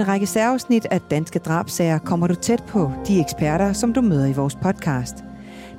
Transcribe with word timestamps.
en 0.00 0.08
række 0.08 0.26
særafsnit 0.26 0.86
af 0.90 1.00
Danske 1.00 1.38
Drabsager 1.38 1.98
kommer 1.98 2.26
du 2.26 2.34
tæt 2.34 2.62
på 2.68 2.92
de 3.06 3.20
eksperter, 3.20 3.72
som 3.72 3.92
du 3.92 4.00
møder 4.00 4.26
i 4.26 4.32
vores 4.32 4.54
podcast. 4.54 5.14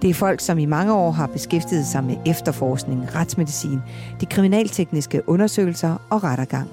Det 0.02 0.10
er 0.10 0.14
folk, 0.14 0.40
som 0.40 0.58
i 0.58 0.66
mange 0.66 0.94
år 0.94 1.12
har 1.12 1.28
beskæftiget 1.28 1.86
sig 1.86 2.04
med 2.04 2.16
efterforskning, 2.26 3.16
retsmedicin, 3.16 3.82
de 4.22 4.26
kriminaltekniske 4.26 5.30
undersøgelser 5.30 6.08
og 6.10 6.24
rettergang. 6.24 6.70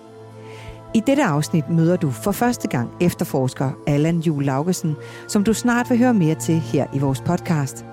I 0.95 1.01
dette 1.07 1.25
afsnit 1.25 1.71
møder 1.71 1.97
du 1.97 2.11
for 2.11 2.33
første 2.33 2.69
gang 2.69 2.91
efterforsker 3.01 3.71
Allan 3.87 4.19
Jul 4.19 4.45
Laugesen, 4.45 4.97
som 5.29 5.45
du 5.45 5.53
snart 5.53 5.91
vil 5.91 5.99
høre 5.99 6.15
mere 6.15 6.35
til 6.35 6.55
her 6.55 6.87
i 6.95 6.99
vores 6.99 7.21
podcast. 7.21 7.85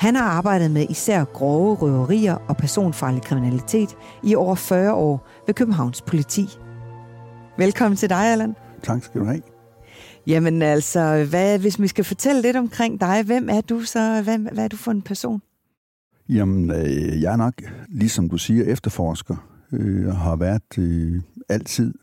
Han 0.00 0.16
har 0.16 0.24
arbejdet 0.24 0.70
med 0.70 0.86
især 0.88 1.24
grove 1.24 1.74
røverier 1.74 2.34
og 2.48 2.56
personfarlig 2.56 3.22
kriminalitet 3.22 3.96
i 4.22 4.34
over 4.34 4.54
40 4.54 4.94
år 4.94 5.26
ved 5.46 5.54
Københavns 5.54 6.02
politi. 6.02 6.48
Velkommen 7.58 7.96
til 7.96 8.08
dig, 8.08 8.32
Allan. 8.32 8.54
Tak 8.82 9.04
skal 9.04 9.20
du 9.20 9.26
have. 9.26 9.42
Jamen 10.26 10.62
altså, 10.62 11.26
hvad, 11.30 11.58
hvis 11.58 11.80
vi 11.80 11.86
skal 11.86 12.04
fortælle 12.04 12.42
lidt 12.42 12.56
omkring 12.56 13.00
dig, 13.00 13.22
hvem 13.22 13.48
er 13.48 13.60
du 13.60 13.80
så? 13.80 14.22
Hvad, 14.24 14.38
hvad 14.38 14.64
er 14.64 14.68
du 14.68 14.76
for 14.76 14.90
en 14.90 15.02
person? 15.02 15.42
Jamen, 16.28 16.70
øh, 16.70 17.22
jeg 17.22 17.32
er 17.32 17.36
nok, 17.36 17.54
ligesom 17.88 18.28
du 18.28 18.38
siger, 18.38 18.64
efterforsker. 18.64 19.36
Øh, 19.72 20.06
har 20.06 20.36
været 20.36 20.78
øh, 20.78 21.22
altid, 21.48 21.94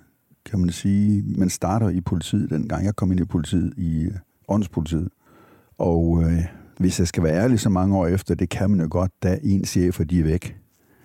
kan 0.45 0.59
man 0.59 0.69
sige. 0.69 1.23
Man 1.37 1.49
starter 1.49 1.89
i 1.89 2.01
politiet, 2.01 2.49
dengang 2.49 2.85
jeg 2.85 2.95
kom 2.95 3.11
ind 3.11 3.19
i 3.19 3.25
politiet, 3.25 3.73
i 3.77 4.03
øh, 4.03 4.11
åndspolitiet. 4.47 5.09
Og 5.77 6.23
øh, 6.23 6.41
hvis 6.77 6.99
jeg 6.99 7.07
skal 7.07 7.23
være 7.23 7.43
ærlig 7.43 7.59
så 7.59 7.69
mange 7.69 7.97
år 7.97 8.07
efter, 8.07 8.35
det 8.35 8.49
kan 8.49 8.69
man 8.69 8.79
jo 8.79 8.87
godt, 8.89 9.11
da 9.23 9.39
en 9.43 9.65
chef 9.65 10.01
de 10.09 10.19
er 10.19 10.23
væk. 10.23 10.55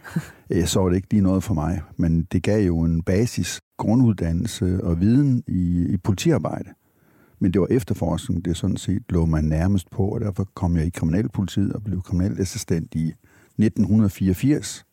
Øh, 0.50 0.66
så 0.66 0.80
var 0.80 0.88
det 0.88 0.96
ikke 0.96 1.10
lige 1.10 1.22
noget 1.22 1.44
for 1.44 1.54
mig, 1.54 1.80
men 1.96 2.22
det 2.32 2.42
gav 2.42 2.66
jo 2.66 2.80
en 2.80 3.02
basis 3.02 3.60
grunduddannelse 3.78 4.84
og 4.84 5.00
viden 5.00 5.42
i, 5.48 5.86
i 5.88 5.96
politiarbejde. 5.96 6.70
Men 7.38 7.52
det 7.52 7.60
var 7.60 7.66
efterforskning, 7.70 8.44
det 8.44 8.56
sådan 8.56 8.76
set 8.76 9.02
lå 9.08 9.26
man 9.26 9.44
nærmest 9.44 9.90
på, 9.90 10.02
og 10.08 10.20
derfor 10.20 10.44
kom 10.54 10.76
jeg 10.76 10.86
i 10.86 10.90
kriminalpolitiet 10.90 11.72
og 11.72 11.84
blev 11.84 12.02
kriminalassistent 12.02 12.94
i 12.94 13.12
1984. 13.58 14.84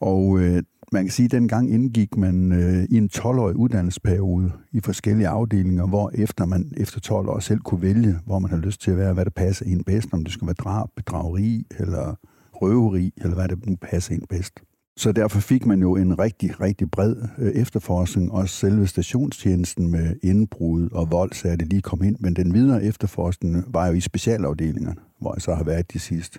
Og 0.00 0.38
øh, 0.38 0.62
man 0.92 1.04
kan 1.04 1.10
sige, 1.10 1.24
at 1.24 1.30
dengang 1.30 1.70
indgik 1.70 2.16
man 2.16 2.52
øh, 2.52 2.84
i 2.90 2.96
en 2.96 3.10
12-årig 3.14 3.56
uddannelsesperiode 3.56 4.52
i 4.72 4.80
forskellige 4.80 5.28
afdelinger, 5.28 5.86
hvor 5.86 6.10
efter 6.14 6.46
man 6.46 6.72
efter 6.76 7.00
12 7.00 7.28
år 7.28 7.38
selv 7.38 7.60
kunne 7.60 7.82
vælge, 7.82 8.18
hvor 8.26 8.38
man 8.38 8.50
har 8.50 8.58
lyst 8.58 8.80
til 8.80 8.90
at 8.90 8.96
være, 8.96 9.14
hvad 9.14 9.24
der 9.24 9.30
passer 9.30 9.66
en 9.66 9.84
bedst, 9.84 10.08
om 10.12 10.24
det 10.24 10.32
skulle 10.32 10.48
være 10.48 10.54
drab, 10.64 10.88
bedrageri 10.96 11.66
eller 11.78 12.14
røveri, 12.62 13.12
eller 13.16 13.34
hvad 13.34 13.48
det 13.48 13.66
nu 13.66 13.76
passer 13.76 14.14
ind 14.14 14.22
bedst. 14.28 14.60
Så 14.96 15.12
derfor 15.12 15.40
fik 15.40 15.66
man 15.66 15.80
jo 15.80 15.96
en 15.96 16.18
rigtig, 16.18 16.60
rigtig 16.60 16.90
bred 16.90 17.16
øh, 17.38 17.52
efterforskning, 17.52 18.32
også 18.32 18.54
selve 18.54 18.86
stationstjenesten 18.86 19.90
med 19.90 20.16
indbrud 20.22 20.88
og 20.92 21.10
vold, 21.10 21.32
så 21.32 21.48
er 21.48 21.56
det 21.56 21.68
lige 21.68 21.82
kom 21.82 22.02
ind. 22.02 22.16
Men 22.20 22.36
den 22.36 22.54
videre 22.54 22.84
efterforskning 22.84 23.64
var 23.68 23.86
jo 23.86 23.92
i 23.92 24.00
specialafdelingerne, 24.00 25.00
hvor 25.20 25.34
jeg 25.34 25.42
så 25.42 25.54
har 25.54 25.64
været 25.64 25.92
de 25.92 25.98
sidste 25.98 26.38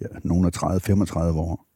ja, 0.00 0.06
nogle 0.24 0.46
af 0.46 0.62
30-35 0.62 1.18
år. 1.18 1.66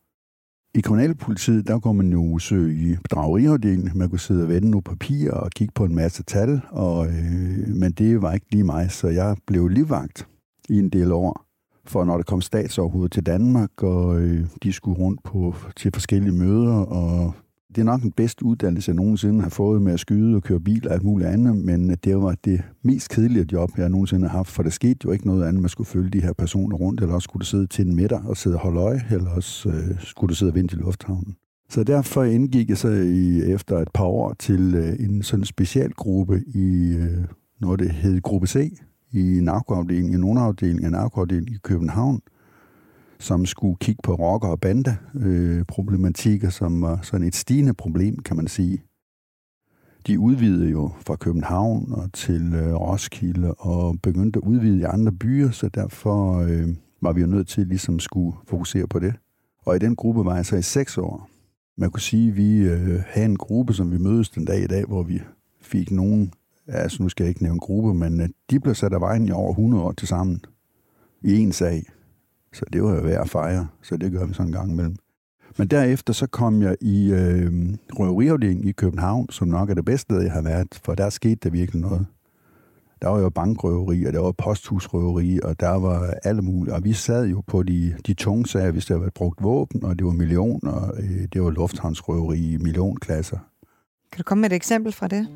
I 0.75 0.81
kriminalpolitiet, 0.81 1.69
der 1.69 1.79
går 1.79 1.93
man 1.93 2.13
jo 2.13 2.39
søge 2.39 2.75
i 2.75 2.97
bedrageriafdelingen. 2.97 3.99
Man 3.99 4.09
kunne 4.09 4.21
sidde 4.21 4.43
og 4.43 4.49
vende 4.49 4.71
nogle 4.71 4.83
papirer 4.83 5.33
og 5.33 5.51
kigge 5.51 5.73
på 5.75 5.85
en 5.85 5.95
masse 5.95 6.23
tal, 6.23 6.61
og, 6.71 7.07
øh, 7.07 7.69
men 7.69 7.93
det 7.93 8.23
var 8.23 8.33
ikke 8.33 8.47
lige 8.51 8.65
mig, 8.65 8.91
så 8.91 9.09
jeg 9.09 9.37
blev 9.47 9.69
livvagt 9.69 10.29
i 10.69 10.79
en 10.79 10.89
del 10.89 11.13
år 11.13 11.48
for 11.91 12.05
når 12.05 12.17
der 12.17 12.23
kom 12.23 12.41
statsoverhovedet 12.41 13.13
til 13.13 13.27
Danmark, 13.27 13.83
og 13.83 14.21
øh, 14.21 14.47
de 14.63 14.73
skulle 14.73 14.99
rundt 14.99 15.23
på 15.23 15.55
til 15.77 15.91
forskellige 15.95 16.33
møder, 16.33 16.75
og 16.75 17.33
det 17.69 17.79
er 17.79 17.85
nok 17.85 18.03
den 18.03 18.13
bedste 18.13 18.45
uddannelse, 18.45 18.89
jeg 18.89 18.97
nogensinde 18.97 19.43
har 19.43 19.51
fået 19.51 19.83
med 19.83 19.93
at 19.93 20.01
skyde 20.01 20.37
og 20.37 20.43
køre 20.43 20.61
bil 20.61 20.89
og 20.89 20.95
alt 20.95 21.03
muligt 21.03 21.31
andet, 21.31 21.57
men 21.57 21.91
det 21.91 22.17
var 22.17 22.35
det 22.45 22.63
mest 22.83 23.11
kedelige 23.11 23.47
job, 23.53 23.71
jeg 23.79 23.89
nogensinde 23.89 24.29
har 24.29 24.37
haft, 24.37 24.51
for 24.51 24.63
der 24.63 24.71
skete 24.71 24.99
jo 25.05 25.11
ikke 25.11 25.27
noget 25.27 25.45
andet, 25.45 25.63
man 25.63 25.69
skulle 25.69 25.89
følge 25.89 26.11
de 26.11 26.23
her 26.23 26.33
personer 26.33 26.77
rundt, 26.77 27.01
eller 27.01 27.15
også 27.15 27.25
skulle 27.25 27.41
du 27.41 27.47
sidde 27.47 27.67
til 27.67 27.87
en 27.87 27.97
middag 27.97 28.21
og 28.25 28.37
sidde 28.37 28.57
og 28.57 28.61
holde 28.61 28.81
øje, 28.81 29.01
eller 29.11 29.31
også 29.31 29.69
øh, 29.69 30.01
skulle 30.01 30.29
du 30.29 30.35
sidde 30.35 30.51
og 30.51 30.55
vente 30.55 30.77
i 30.77 30.79
lufthavnen. 30.79 31.37
Så 31.71 31.85
derfor 31.85 32.25
indgik 32.25 32.69
jeg 32.69 32.79
så 32.79 32.89
i, 32.89 33.43
efter 33.53 33.79
et 33.79 33.89
par 33.95 34.05
år 34.05 34.35
til 34.39 34.75
øh, 34.75 34.97
en 35.01 35.23
sådan 35.23 35.45
specialgruppe 35.45 36.43
i, 36.47 36.95
øh, 36.97 37.25
noget 37.61 37.81
det 37.81 37.91
hed 37.91 38.23
Gruppe 38.23 38.47
C, 38.47 38.79
i 39.13 39.41
narkoafdelingen, 39.43 40.15
i 40.15 40.17
nogle 40.17 40.41
afdelinger 40.41 40.91
narkoafdelingen 40.91 41.55
i 41.55 41.59
København, 41.63 42.21
som 43.19 43.47
skulle 43.47 43.77
kigge 43.81 44.01
på 44.03 44.15
rocker- 44.15 44.49
og 44.49 44.61
bande-problematikker, 44.61 46.49
øh, 46.49 46.53
som 46.53 46.83
var 46.83 46.99
sådan 47.03 47.27
et 47.27 47.35
stigende 47.35 47.75
problem, 47.75 48.19
kan 48.19 48.37
man 48.37 48.49
sige. 48.49 48.83
De 50.07 50.19
udvidede 50.19 50.71
jo 50.71 50.91
fra 51.07 51.17
København 51.17 51.93
og 51.93 52.13
til 52.13 52.55
øh, 52.55 52.75
Roskilde 52.75 53.55
og 53.55 54.01
begyndte 54.03 54.37
at 54.37 54.49
udvide 54.49 54.79
i 54.79 54.83
andre 54.83 55.13
byer, 55.13 55.51
så 55.51 55.69
derfor 55.69 56.39
øh, 56.39 56.69
var 57.03 57.13
vi 57.13 57.21
jo 57.21 57.27
nødt 57.27 57.49
til 57.49 57.67
ligesom 57.67 57.99
skulle 57.99 58.37
fokusere 58.47 58.87
på 58.87 58.99
det. 58.99 59.15
Og 59.67 59.77
i 59.77 59.79
den 59.79 59.97
gruppe 59.97 60.25
var 60.25 60.37
jeg 60.37 60.47
så 60.47 60.57
i 60.57 60.63
seks 60.63 60.99
år. 60.99 61.31
Man 61.77 61.91
kunne 61.91 62.01
sige, 62.01 62.29
at 62.29 62.37
vi 62.37 62.59
øh, 62.59 63.03
havde 63.07 63.27
en 63.27 63.37
gruppe, 63.37 63.75
som 63.75 63.93
vi 63.93 63.99
mødes 63.99 64.31
den 64.31 64.45
dag 64.45 64.63
i 64.63 64.67
dag, 64.67 64.85
hvor 64.85 65.03
vi 65.03 65.21
fik 65.61 65.91
nogen 65.91 66.33
altså 66.69 67.03
nu 67.03 67.09
skal 67.09 67.25
jeg 67.25 67.29
ikke 67.29 67.43
nævne 67.43 67.61
gruppe, 67.61 67.95
men 67.95 68.21
øh, 68.21 68.29
de 68.51 68.61
blev 68.61 68.75
sat 68.75 68.93
af 68.93 69.01
vejen 69.01 69.29
i 69.29 69.31
over 69.31 69.51
100 69.51 69.85
år 69.85 69.93
til 69.93 70.09
sammen 70.09 70.41
i 71.23 71.39
en 71.39 71.53
sag. 71.53 71.85
Så 72.53 72.65
det 72.73 72.83
var 72.83 72.95
jo 72.95 73.01
værd 73.01 73.21
at 73.21 73.31
fejre, 73.31 73.69
så 73.83 73.97
det 73.97 74.13
gør 74.13 74.27
vi 74.27 74.35
sådan 74.35 74.47
en 74.47 74.53
gang 74.53 74.73
imellem. 74.73 74.97
Men 75.59 75.69
derefter 75.69 76.13
så 76.13 76.27
kom 76.27 76.63
jeg 76.63 76.77
i 76.81 77.13
øh, 77.13 77.53
røveriafdelingen 77.99 78.69
i 78.69 78.73
København, 78.73 79.31
som 79.31 79.49
nok 79.49 79.71
er 79.71 79.75
det 79.75 79.85
bedste 79.85 80.03
sted, 80.03 80.23
jeg 80.23 80.33
har 80.33 80.43
været, 80.43 80.81
for 80.85 80.95
der 80.95 81.11
skete 81.11 81.35
der 81.35 81.51
virkelig 81.51 81.81
noget. 81.81 82.07
Der 83.03 83.09
var 83.09 83.19
jo 83.19 83.31
bankrøveri, 83.31 84.05
og 84.05 84.13
der 84.13 84.21
var 84.21 84.33
posthusrøveri, 84.33 85.41
og 85.43 85.61
der 85.61 85.71
var 85.71 86.15
alle 86.25 86.43
mulige. 86.43 86.75
Og 86.75 86.85
vi 86.85 86.93
sad 86.93 87.27
jo 87.27 87.43
på 87.47 87.63
de, 87.63 87.95
de 88.07 88.15
tunge 88.15 88.47
sager, 88.47 88.71
hvis 88.71 88.87
der 88.87 88.99
var 88.99 89.11
brugt 89.15 89.43
våben, 89.43 89.85
og 89.85 89.99
det 89.99 90.07
var 90.07 90.13
millioner, 90.13 90.71
og 90.73 90.99
øh, 90.99 91.29
det 91.33 91.43
var 91.43 91.51
lufthavnsrøveri 91.51 92.53
i 92.53 92.57
millionklasser. 92.57 93.39
Kan 94.13 94.19
du 94.19 94.23
komme 94.23 94.41
med 94.41 94.51
et 94.51 94.57
eksempel 94.57 94.93
fra 94.93 95.09
det? 95.09 95.29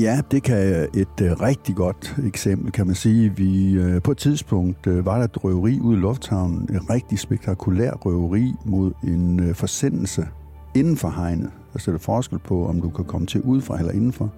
Ja, 0.00 0.20
det 0.30 0.42
kan 0.42 0.74
øh, 0.74 0.88
et 1.00 1.32
uh, 1.32 1.42
rigtig 1.42 1.76
godt 1.76 2.16
eksempel, 2.24 2.72
kan 2.72 2.86
man 2.86 2.94
sige. 2.94 3.36
Vi 3.36 3.72
øh, 3.72 4.02
På 4.02 4.10
et 4.10 4.16
tidspunkt 4.18 5.04
var 5.04 5.16
der 5.16 5.24
et 5.24 5.44
røveri 5.44 5.80
ude 5.80 5.96
i 5.96 6.00
lufthavnen, 6.00 6.62
et 6.62 6.90
rigtig 6.90 7.18
spektakulær 7.18 7.92
røveri 7.92 8.54
mod 8.64 8.92
en 9.04 9.54
forsendelse 9.54 10.28
inden 10.74 10.96
for 10.96 11.08
hegnet. 11.10 11.50
Der 11.72 11.78
sætter 11.78 11.98
forskel 11.98 12.38
på, 12.38 12.66
om 12.66 12.80
du 12.80 12.90
kan 12.90 13.04
komme 13.04 13.26
til 13.26 13.42
udefra 13.42 13.78
eller 13.78 13.92
indenfor. 13.92 14.32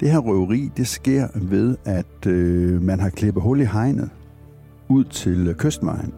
Det 0.00 0.10
her 0.10 0.18
røveri, 0.18 0.70
det 0.76 0.86
sker 0.86 1.28
ved, 1.34 1.76
at 1.84 2.26
øh, 2.26 2.82
man 2.82 3.00
har 3.00 3.10
klippet 3.10 3.42
hul 3.42 3.60
i 3.60 3.64
hegnet 3.64 4.10
ud 4.88 5.04
til 5.04 5.48
uh, 5.48 5.54
kystvejen. 5.54 6.12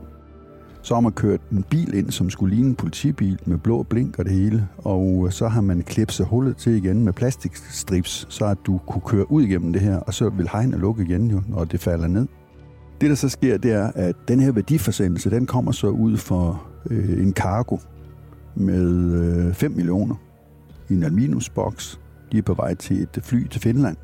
Så 0.83 0.95
har 0.95 1.01
man 1.01 1.13
kørt 1.13 1.41
en 1.53 1.65
bil 1.71 1.95
ind, 1.95 2.11
som 2.11 2.31
skulle 2.31 2.55
ligne 2.55 2.69
en 2.69 2.75
politibil 2.75 3.39
med 3.45 3.59
blå 3.59 3.83
blink 3.83 4.19
og 4.19 4.25
det 4.25 4.33
hele. 4.33 4.69
Og 4.79 5.33
så 5.33 5.49
har 5.49 5.61
man 5.61 5.83
klipset 5.83 6.27
hullet 6.27 6.57
til 6.57 6.73
igen 6.73 7.05
med 7.05 7.13
plastikstrips, 7.13 8.27
så 8.29 8.45
at 8.45 8.59
du 8.67 8.81
kunne 8.87 9.03
køre 9.07 9.33
ud 9.33 9.43
igennem 9.43 9.73
det 9.73 9.83
her, 9.83 9.97
og 9.97 10.15
så 10.15 10.29
vil 10.29 10.49
hegnet 10.53 10.81
lukke 10.81 11.03
igen 11.03 11.31
jo, 11.31 11.43
når 11.49 11.65
det 11.65 11.81
falder 11.81 12.07
ned. 12.07 12.27
Det, 13.01 13.11
der 13.11 13.17
så 13.17 13.29
sker, 13.29 13.57
det 13.59 13.73
er, 13.73 13.93
at 13.95 14.17
den 14.29 14.41
her 14.41 14.53
værdiforsendelse, 14.53 15.31
den 15.31 15.47
kommer 15.47 15.73
så 15.73 15.87
ud 15.87 16.17
for 16.17 16.63
øh, 16.91 17.23
en 17.23 17.33
cargo 17.33 17.79
med 18.55 19.13
øh, 19.49 19.55
5 19.55 19.71
millioner 19.73 20.15
i 20.89 20.95
en 20.95 21.03
aluminiumsboks. 21.03 22.01
De 22.33 22.39
er 22.39 22.43
på 22.43 22.55
vej 22.55 22.75
til 22.75 23.03
et 23.03 23.19
fly 23.23 23.47
til 23.47 23.61
Finland. 23.61 23.97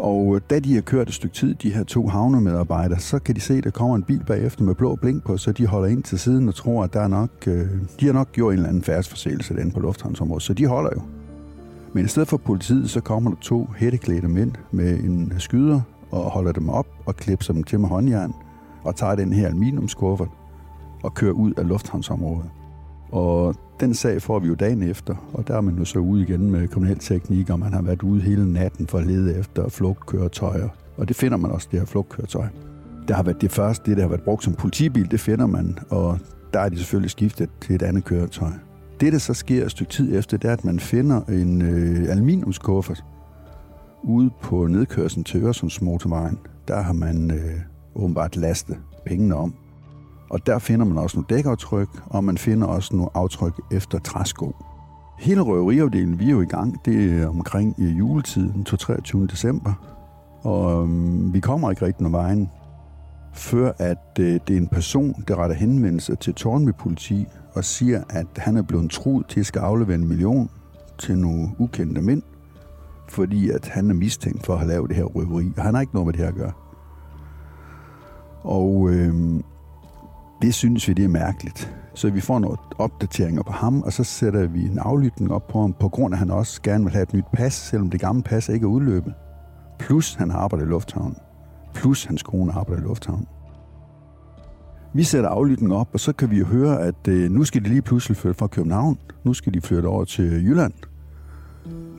Og 0.00 0.34
øh, 0.34 0.40
da 0.50 0.58
de 0.60 0.74
har 0.74 0.80
kørt 0.80 1.08
et 1.08 1.14
stykke 1.14 1.34
tid, 1.34 1.54
de 1.54 1.74
her 1.74 1.84
to 1.84 2.08
havnemedarbejdere, 2.08 3.00
så 3.00 3.18
kan 3.18 3.34
de 3.34 3.40
se, 3.40 3.54
at 3.54 3.64
der 3.64 3.70
kommer 3.70 3.96
en 3.96 4.02
bil 4.02 4.24
bagefter 4.26 4.64
med 4.64 4.74
blå 4.74 4.94
blink 4.94 5.24
på, 5.24 5.36
så 5.36 5.52
de 5.52 5.66
holder 5.66 5.88
ind 5.88 6.02
til 6.02 6.18
siden 6.18 6.48
og 6.48 6.54
tror, 6.54 6.84
at 6.84 6.92
der 6.92 7.00
er 7.00 7.08
nok, 7.08 7.30
øh, 7.46 7.66
de 8.00 8.06
har 8.06 8.12
nok 8.12 8.32
gjort 8.32 8.52
en 8.52 8.58
eller 8.58 8.68
anden 8.68 8.82
færdsforseelse 8.82 9.54
derinde 9.54 9.72
på 9.72 9.80
lufthavnsområdet, 9.80 10.42
så 10.42 10.52
de 10.52 10.66
holder 10.66 10.90
jo. 10.96 11.02
Men 11.92 12.04
i 12.04 12.08
stedet 12.08 12.28
for 12.28 12.36
politiet, 12.36 12.90
så 12.90 13.00
kommer 13.00 13.30
der 13.30 13.36
to 13.40 13.68
hætteklædte 13.76 14.28
mænd 14.28 14.52
med 14.70 14.98
en 14.98 15.32
skyder 15.38 15.80
og 16.10 16.30
holder 16.30 16.52
dem 16.52 16.68
op 16.68 16.86
og 17.06 17.16
klipser 17.16 17.52
dem 17.52 17.64
til 17.64 17.80
med 17.80 17.88
håndjern 17.88 18.34
og 18.84 18.96
tager 18.96 19.14
den 19.14 19.32
her 19.32 19.46
aluminiumskuffert 19.46 20.28
og 21.02 21.14
kører 21.14 21.32
ud 21.32 21.52
af 21.52 21.68
lufthavnsområdet. 21.68 22.50
Og 23.12 23.54
den 23.80 23.94
sag 23.94 24.22
får 24.22 24.38
vi 24.38 24.48
jo 24.48 24.54
dagen 24.54 24.82
efter, 24.82 25.30
og 25.32 25.48
der 25.48 25.56
er 25.56 25.60
man 25.60 25.78
jo 25.78 25.84
så 25.84 25.98
ude 25.98 26.22
igen 26.22 26.50
med 26.50 26.68
kriminalteknik, 26.68 27.50
og 27.50 27.58
man 27.58 27.72
har 27.72 27.82
været 27.82 28.02
ude 28.02 28.20
hele 28.20 28.52
natten 28.52 28.86
for 28.86 28.98
at 28.98 29.06
lede 29.06 29.38
efter 29.38 29.68
flugtkøretøjer. 29.68 30.68
Og 30.96 31.08
det 31.08 31.16
finder 31.16 31.36
man 31.36 31.50
også, 31.50 31.68
det 31.70 31.78
her 31.78 31.86
flugtkøretøj. 31.86 32.46
Der 33.08 33.14
har 33.14 33.22
været 33.22 33.40
det 33.40 33.50
første, 33.50 33.90
det 33.90 33.96
der 33.96 34.02
har 34.02 34.08
været 34.08 34.22
brugt 34.22 34.44
som 34.44 34.54
politibil, 34.54 35.10
det 35.10 35.20
finder 35.20 35.46
man, 35.46 35.78
og 35.90 36.18
der 36.52 36.60
er 36.60 36.68
de 36.68 36.78
selvfølgelig 36.78 37.10
skiftet 37.10 37.50
til 37.60 37.74
et 37.74 37.82
andet 37.82 38.04
køretøj. 38.04 38.50
Det, 39.00 39.12
der 39.12 39.18
så 39.18 39.34
sker 39.34 39.64
et 39.64 39.70
stykke 39.70 39.92
tid 39.92 40.18
efter, 40.18 40.36
det 40.36 40.48
er, 40.48 40.52
at 40.52 40.64
man 40.64 40.80
finder 40.80 41.20
en 41.20 41.62
øh, 41.62 42.10
aluminiumskuffert 42.10 43.04
ude 44.02 44.30
på 44.42 44.66
nedkørslen 44.66 45.24
til 45.24 45.42
Øresundsmotorvejen. 45.42 46.38
Der 46.68 46.80
har 46.80 46.92
man 46.92 47.30
øh, 47.30 47.60
åbenbart 47.94 48.36
lastet 48.36 48.78
pengene 49.06 49.34
om. 49.34 49.54
Og 50.30 50.46
der 50.46 50.58
finder 50.58 50.86
man 50.86 50.98
også 50.98 51.16
nogle 51.16 51.36
dækaftryk, 51.36 51.88
og 52.06 52.24
man 52.24 52.38
finder 52.38 52.66
også 52.66 52.96
nogle 52.96 53.10
aftryk 53.14 53.60
efter 53.70 53.98
træsko. 53.98 54.54
Hele 55.18 55.40
røveriafdelingen, 55.40 56.18
vi 56.18 56.26
er 56.26 56.30
jo 56.30 56.40
i 56.40 56.46
gang. 56.46 56.84
Det 56.84 57.22
er 57.22 57.28
omkring 57.28 57.74
i 57.78 57.86
juletiden, 57.86 58.64
23. 58.64 59.26
december. 59.26 59.72
Og 60.42 60.82
øhm, 60.82 61.34
vi 61.34 61.40
kommer 61.40 61.70
ikke 61.70 61.86
rigtig 61.86 62.02
nogen 62.02 62.12
vejen, 62.12 62.50
før 63.32 63.72
at 63.78 64.18
øh, 64.18 64.40
det 64.48 64.50
er 64.50 64.56
en 64.56 64.68
person, 64.68 65.24
der 65.28 65.36
retter 65.36 65.56
henvendelse 65.56 66.16
til 66.16 66.34
Tornby 66.34 66.70
politi 66.78 67.26
og 67.54 67.64
siger, 67.64 68.02
at 68.10 68.26
han 68.36 68.56
er 68.56 68.62
blevet 68.62 68.90
truet 68.90 69.26
til 69.26 69.40
at 69.40 69.46
skal 69.46 69.60
aflevere 69.60 69.94
en 69.94 70.08
million 70.08 70.50
til 70.98 71.18
nogle 71.18 71.48
ukendte 71.58 72.02
mænd, 72.02 72.22
fordi 73.08 73.50
at 73.50 73.68
han 73.68 73.90
er 73.90 73.94
mistænkt 73.94 74.46
for 74.46 74.52
at 74.52 74.58
have 74.58 74.68
lavet 74.68 74.88
det 74.88 74.96
her 74.96 75.04
røveri. 75.04 75.52
Og 75.56 75.62
han 75.62 75.74
har 75.74 75.80
ikke 75.80 75.94
noget 75.94 76.06
med 76.06 76.12
det 76.12 76.20
her 76.20 76.28
at 76.28 76.34
gøre. 76.34 76.52
Og 78.42 78.90
øh, 78.90 79.40
det 80.42 80.54
synes 80.54 80.88
vi, 80.88 80.92
det 80.92 81.04
er 81.04 81.08
mærkeligt. 81.08 81.74
Så 81.94 82.10
vi 82.10 82.20
får 82.20 82.38
nogle 82.38 82.56
opdateringer 82.78 83.42
på 83.42 83.52
ham, 83.52 83.82
og 83.82 83.92
så 83.92 84.04
sætter 84.04 84.46
vi 84.46 84.64
en 84.64 84.78
aflytning 84.78 85.32
op 85.32 85.48
på 85.48 85.60
ham, 85.60 85.72
på 85.72 85.88
grund 85.88 86.14
af, 86.14 86.16
at 86.16 86.18
han 86.18 86.30
også 86.30 86.62
gerne 86.62 86.84
vil 86.84 86.92
have 86.92 87.02
et 87.02 87.14
nyt 87.14 87.24
pas, 87.32 87.52
selvom 87.52 87.90
det 87.90 88.00
gamle 88.00 88.22
pas 88.22 88.48
ikke 88.48 88.64
er 88.64 88.68
udløbet. 88.68 89.14
Plus 89.78 90.14
han 90.14 90.30
arbejder 90.30 90.64
i 90.64 90.68
lufthavnen. 90.68 91.16
Plus 91.74 92.04
hans 92.04 92.22
kone 92.22 92.52
arbejder 92.52 92.82
i 92.82 92.84
lufthavnen. 92.84 93.26
Vi 94.94 95.02
sætter 95.02 95.30
aflytningen 95.30 95.76
op, 95.76 95.88
og 95.92 96.00
så 96.00 96.12
kan 96.12 96.30
vi 96.30 96.38
jo 96.38 96.44
høre, 96.44 96.80
at 96.80 97.08
øh, 97.08 97.30
nu 97.30 97.44
skal 97.44 97.64
de 97.64 97.68
lige 97.68 97.82
pludselig 97.82 98.16
flytte 98.16 98.38
fra 98.38 98.46
København. 98.46 98.98
Nu 99.24 99.34
skal 99.34 99.54
de 99.54 99.60
flytte 99.60 99.86
over 99.86 100.04
til 100.04 100.24
Jylland. 100.24 100.72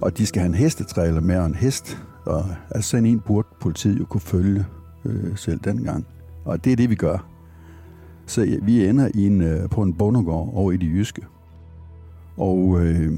Og 0.01 0.17
de 0.17 0.25
skal 0.25 0.39
have 0.41 0.49
en 0.49 0.55
hestetræler 0.55 1.21
med 1.21 1.38
og 1.38 1.45
en 1.45 1.55
hest. 1.55 1.97
Og 2.25 2.45
altså 2.71 2.89
sådan 2.89 3.05
en 3.05 3.19
burde 3.19 3.47
politiet 3.61 3.99
jo 3.99 4.05
kunne 4.05 4.21
følge 4.21 4.65
øh, 5.05 5.38
selv 5.38 5.59
dengang. 5.63 6.05
Og 6.45 6.65
det 6.65 6.71
er 6.71 6.75
det, 6.75 6.89
vi 6.89 6.95
gør. 6.95 7.31
Så 8.31 8.57
vi 8.62 8.88
ender 8.88 9.10
i 9.13 9.28
en, 9.28 9.42
øh, 9.42 9.69
på 9.69 9.81
en 9.81 9.94
bondegård 9.94 10.54
over 10.54 10.72
i 10.72 10.78
det 10.78 10.89
jyske. 10.89 11.22
Og 12.38 12.80
øh, 12.81 13.13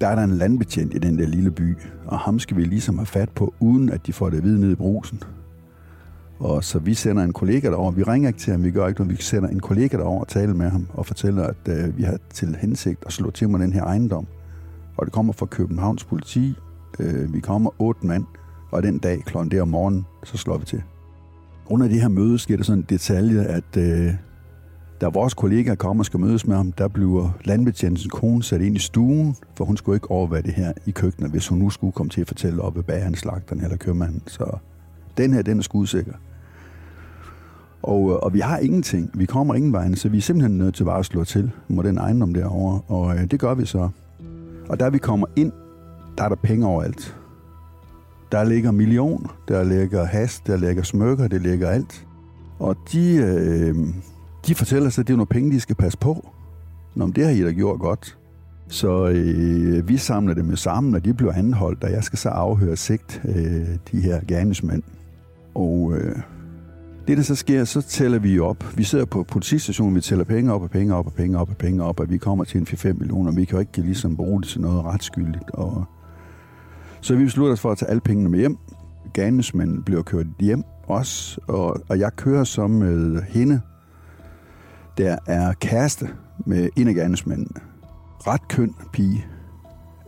der 0.00 0.08
er 0.08 0.14
der 0.14 0.22
en 0.24 0.30
landbetjent 0.30 0.94
i 0.94 0.98
den 0.98 1.18
der 1.18 1.26
lille 1.26 1.50
by, 1.50 1.76
og 2.06 2.18
ham 2.18 2.38
skal 2.38 2.56
vi 2.56 2.64
ligesom 2.64 2.98
have 2.98 3.06
fat 3.06 3.28
på, 3.30 3.54
uden 3.60 3.90
at 3.90 4.06
de 4.06 4.12
får 4.12 4.30
det 4.30 4.36
at 4.36 4.44
vide 4.44 4.60
ned 4.60 4.72
i 4.72 4.74
brusen. 4.74 5.22
Og 6.38 6.64
så 6.64 6.78
vi 6.78 6.94
sender 6.94 7.22
en 7.24 7.32
kollega 7.32 7.70
derover. 7.70 7.90
Vi 7.90 8.02
ringer 8.02 8.28
ikke 8.28 8.40
til 8.40 8.50
ham, 8.50 8.64
vi 8.64 8.70
gør 8.70 8.88
ikke 8.88 9.00
noget. 9.00 9.18
Vi 9.18 9.22
sender 9.22 9.48
en 9.48 9.60
kollega 9.60 9.96
derover 9.96 10.20
og 10.20 10.28
taler 10.28 10.54
med 10.54 10.70
ham 10.70 10.86
og 10.94 11.06
fortæller, 11.06 11.46
at 11.46 11.68
øh, 11.68 11.98
vi 11.98 12.02
har 12.02 12.18
til 12.32 12.56
hensigt 12.60 13.04
at 13.06 13.12
slå 13.12 13.30
til 13.30 13.48
med 13.48 13.60
den 13.60 13.72
her 13.72 13.84
ejendom. 13.84 14.26
Og 14.96 15.06
det 15.06 15.12
kommer 15.12 15.32
fra 15.32 15.46
Københavns 15.46 16.04
politi. 16.04 16.54
Øh, 16.98 17.34
vi 17.34 17.40
kommer 17.40 17.70
otte 17.78 18.06
mand, 18.06 18.24
og 18.70 18.82
den 18.82 18.98
dag 18.98 19.22
klokken 19.24 19.50
der 19.50 19.62
om 19.62 19.68
morgenen, 19.68 20.06
så 20.24 20.36
slår 20.36 20.58
vi 20.58 20.64
til. 20.64 20.82
Under 21.66 21.88
det 21.88 22.00
her 22.00 22.08
møde 22.08 22.38
sker 22.38 22.56
der 22.56 22.64
sådan 22.64 22.78
en 22.78 22.86
detalje, 22.88 23.44
at 23.44 23.76
øh, 23.76 24.14
da 25.00 25.08
vores 25.08 25.34
kollega 25.34 25.74
kommer 25.74 26.00
og 26.00 26.06
skal 26.06 26.20
mødes 26.20 26.46
med 26.46 26.56
ham, 26.56 26.72
der 26.72 26.88
bliver 26.88 27.30
landbetjentens 27.44 28.06
kone 28.10 28.42
sat 28.42 28.60
ind 28.60 28.76
i 28.76 28.78
stuen, 28.78 29.36
for 29.56 29.64
hun 29.64 29.76
skulle 29.76 29.96
ikke 29.96 30.10
overvære 30.10 30.42
det 30.42 30.54
her 30.54 30.72
i 30.86 30.90
køkkenet, 30.90 31.30
hvis 31.30 31.48
hun 31.48 31.58
nu 31.58 31.70
skulle 31.70 31.92
komme 31.92 32.10
til 32.10 32.20
at 32.20 32.26
fortælle 32.26 32.62
oppe 32.62 32.76
ved 32.76 32.84
bageren, 32.84 33.14
slagteren 33.14 33.62
eller 33.62 33.76
købmanden. 33.76 34.22
Så 34.26 34.58
den 35.16 35.32
her, 35.32 35.42
den 35.42 35.58
er 35.58 35.62
skudsikker. 35.62 36.12
Og, 37.82 38.10
øh, 38.10 38.16
og 38.16 38.34
vi 38.34 38.40
har 38.40 38.58
ingenting. 38.58 39.10
Vi 39.14 39.26
kommer 39.26 39.54
ingen 39.54 39.72
vejen, 39.72 39.96
så 39.96 40.08
vi 40.08 40.18
er 40.18 40.22
simpelthen 40.22 40.58
nødt 40.58 40.74
til 40.74 40.84
bare 40.84 40.98
at 40.98 41.04
slå 41.04 41.24
til 41.24 41.50
mod 41.68 41.84
den 41.84 41.98
ejendom 41.98 42.34
derovre. 42.34 42.80
Og 42.88 43.16
øh, 43.16 43.30
det 43.30 43.40
gør 43.40 43.54
vi 43.54 43.66
så. 43.66 43.88
Og 44.68 44.80
da 44.80 44.88
vi 44.88 44.98
kommer 44.98 45.26
ind, 45.36 45.52
der 46.18 46.24
er 46.24 46.28
der 46.28 46.36
penge 46.36 46.66
overalt. 46.66 47.16
Der 48.32 48.44
ligger 48.44 48.70
millioner, 48.70 49.38
der 49.48 49.64
ligger 49.64 50.04
has, 50.04 50.40
der 50.40 50.56
ligger 50.56 50.82
smykker, 50.82 51.28
det 51.28 51.42
ligger 51.42 51.68
alt. 51.68 52.06
Og 52.58 52.76
de, 52.92 53.16
øh, 53.16 53.76
de 54.46 54.54
fortæller 54.54 54.90
sig, 54.90 55.02
at 55.02 55.06
det 55.06 55.12
er 55.12 55.16
nogle 55.16 55.26
penge, 55.26 55.52
de 55.52 55.60
skal 55.60 55.76
passe 55.76 55.98
på. 55.98 56.28
Nå, 56.94 57.06
men 57.06 57.14
det 57.14 57.24
har 57.24 57.30
I 57.30 57.42
da 57.42 57.50
gjort 57.50 57.80
godt. 57.80 58.18
Så 58.68 59.08
øh, 59.08 59.88
vi 59.88 59.96
samler 59.96 60.34
dem 60.34 60.56
sammen, 60.56 60.94
og 60.94 61.04
de 61.04 61.14
bliver 61.14 61.32
anholdt, 61.32 61.84
og 61.84 61.92
jeg 61.92 62.04
skal 62.04 62.18
så 62.18 62.28
afhøre 62.28 62.76
sigt 62.76 63.22
øh, 63.28 63.68
de 63.92 64.00
her 64.00 64.20
gerningsmænd. 64.28 64.82
Og 65.54 65.92
øh, 65.96 66.16
det, 67.08 67.16
der 67.16 67.22
så 67.22 67.34
sker, 67.34 67.64
så 67.64 67.82
tæller 67.82 68.18
vi 68.18 68.38
op. 68.38 68.64
Vi 68.76 68.84
sidder 68.84 69.04
på 69.04 69.22
politistationen, 69.22 69.94
vi 69.94 70.00
tæller 70.00 70.24
penge 70.24 70.52
op 70.52 70.62
og 70.62 70.70
penge 70.70 70.94
op 70.94 71.06
og 71.06 71.12
penge 71.12 71.38
op 71.38 71.50
og 71.50 71.56
penge 71.56 71.84
op, 71.84 72.00
og 72.00 72.10
vi 72.10 72.18
kommer 72.18 72.44
til 72.44 72.60
en 72.60 72.66
4-5 72.70 72.92
millioner. 72.92 73.32
Vi 73.32 73.44
kan 73.44 73.54
jo 73.54 73.60
ikke 73.60 73.80
ligesom 73.80 74.16
bruge 74.16 74.40
det 74.40 74.48
til 74.48 74.60
noget 74.60 74.84
retskyldigt. 74.84 75.50
Og 75.50 75.84
så 77.00 77.16
vi 77.16 77.24
beslutter 77.24 77.52
os 77.52 77.60
for 77.60 77.70
at 77.70 77.78
tage 77.78 77.90
alle 77.90 78.00
pengene 78.00 78.30
med 78.30 78.38
hjem. 78.38 78.58
Gerningsmanden 79.14 79.82
bliver 79.82 80.02
kørt 80.02 80.26
hjem 80.40 80.62
også, 80.86 81.40
og, 81.48 81.80
og 81.88 81.98
jeg 81.98 82.16
kører 82.16 82.44
så 82.44 82.66
med 82.66 83.22
hende, 83.22 83.60
der 84.98 85.16
er 85.26 85.52
kæreste 85.52 86.08
med 86.46 86.68
en 86.76 86.88
af 86.88 86.94
gerningsmændene. 86.94 87.60
Ret 88.26 88.48
køn 88.48 88.74
pige. 88.92 89.26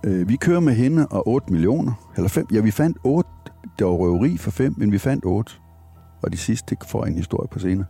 Øh, 0.05 0.29
vi 0.29 0.37
kører 0.37 0.61
med 0.61 0.75
hende 0.75 1.07
og 1.07 1.29
8 1.29 1.53
millioner, 1.53 1.93
eller 2.17 2.29
5. 2.29 2.47
Ja, 2.53 2.61
vi 2.61 2.71
fandt 2.71 2.99
8. 3.05 3.31
Det 3.79 3.87
var 3.87 3.93
røveri 3.93 4.37
for 4.37 4.51
5, 4.51 4.75
men 4.77 4.93
vi 4.93 4.99
fandt 4.99 5.25
8. 5.25 5.53
Og 6.23 6.33
de 6.33 6.37
sidste, 6.37 6.77
får 6.87 7.05
en 7.05 7.15
historie 7.15 7.49
på 7.49 7.59
senere. 7.59 7.87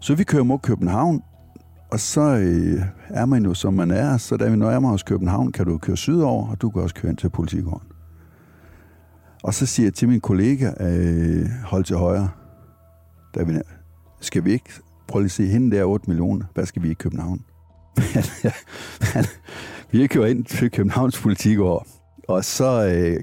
Så 0.00 0.14
vi 0.14 0.24
kører 0.24 0.42
mod 0.42 0.58
København, 0.58 1.22
og 1.90 2.00
så 2.00 2.20
øh, 2.20 2.82
er 3.08 3.26
man 3.26 3.44
jo, 3.44 3.54
som 3.54 3.74
man 3.74 3.90
er. 3.90 4.16
Så 4.16 4.36
da 4.36 4.48
vi 4.48 4.56
nærmer 4.56 4.92
os 4.92 5.02
København, 5.02 5.52
kan 5.52 5.66
du 5.66 5.78
køre 5.78 5.96
sydover, 5.96 6.50
og 6.50 6.62
du 6.62 6.70
kan 6.70 6.82
også 6.82 6.94
køre 6.94 7.10
ind 7.10 7.18
til 7.18 7.30
politigården. 7.30 7.88
Og 9.42 9.54
så 9.54 9.66
siger 9.66 9.86
jeg 9.86 9.94
til 9.94 10.08
min 10.08 10.20
kollega, 10.20 10.72
øh, 10.80 11.46
hold 11.64 11.84
til 11.84 11.96
højre. 11.96 12.28
Da 13.34 13.42
vi, 13.42 13.58
skal 14.20 14.44
vi 14.44 14.52
ikke 14.52 14.70
prøv 15.08 15.20
lige 15.20 15.26
at 15.26 15.30
se, 15.30 15.46
hende 15.46 15.76
der 15.76 15.84
8 15.84 16.10
millioner, 16.10 16.46
hvad 16.54 16.66
skal 16.66 16.82
vi 16.82 16.90
i 16.90 16.94
København? 16.94 17.44
vi 19.92 20.06
kører 20.06 20.26
ind 20.26 20.44
til 20.44 20.70
Københavns 20.70 21.20
politigård, 21.20 21.86
og 22.28 22.44
så 22.44 22.86
øh, 22.86 23.20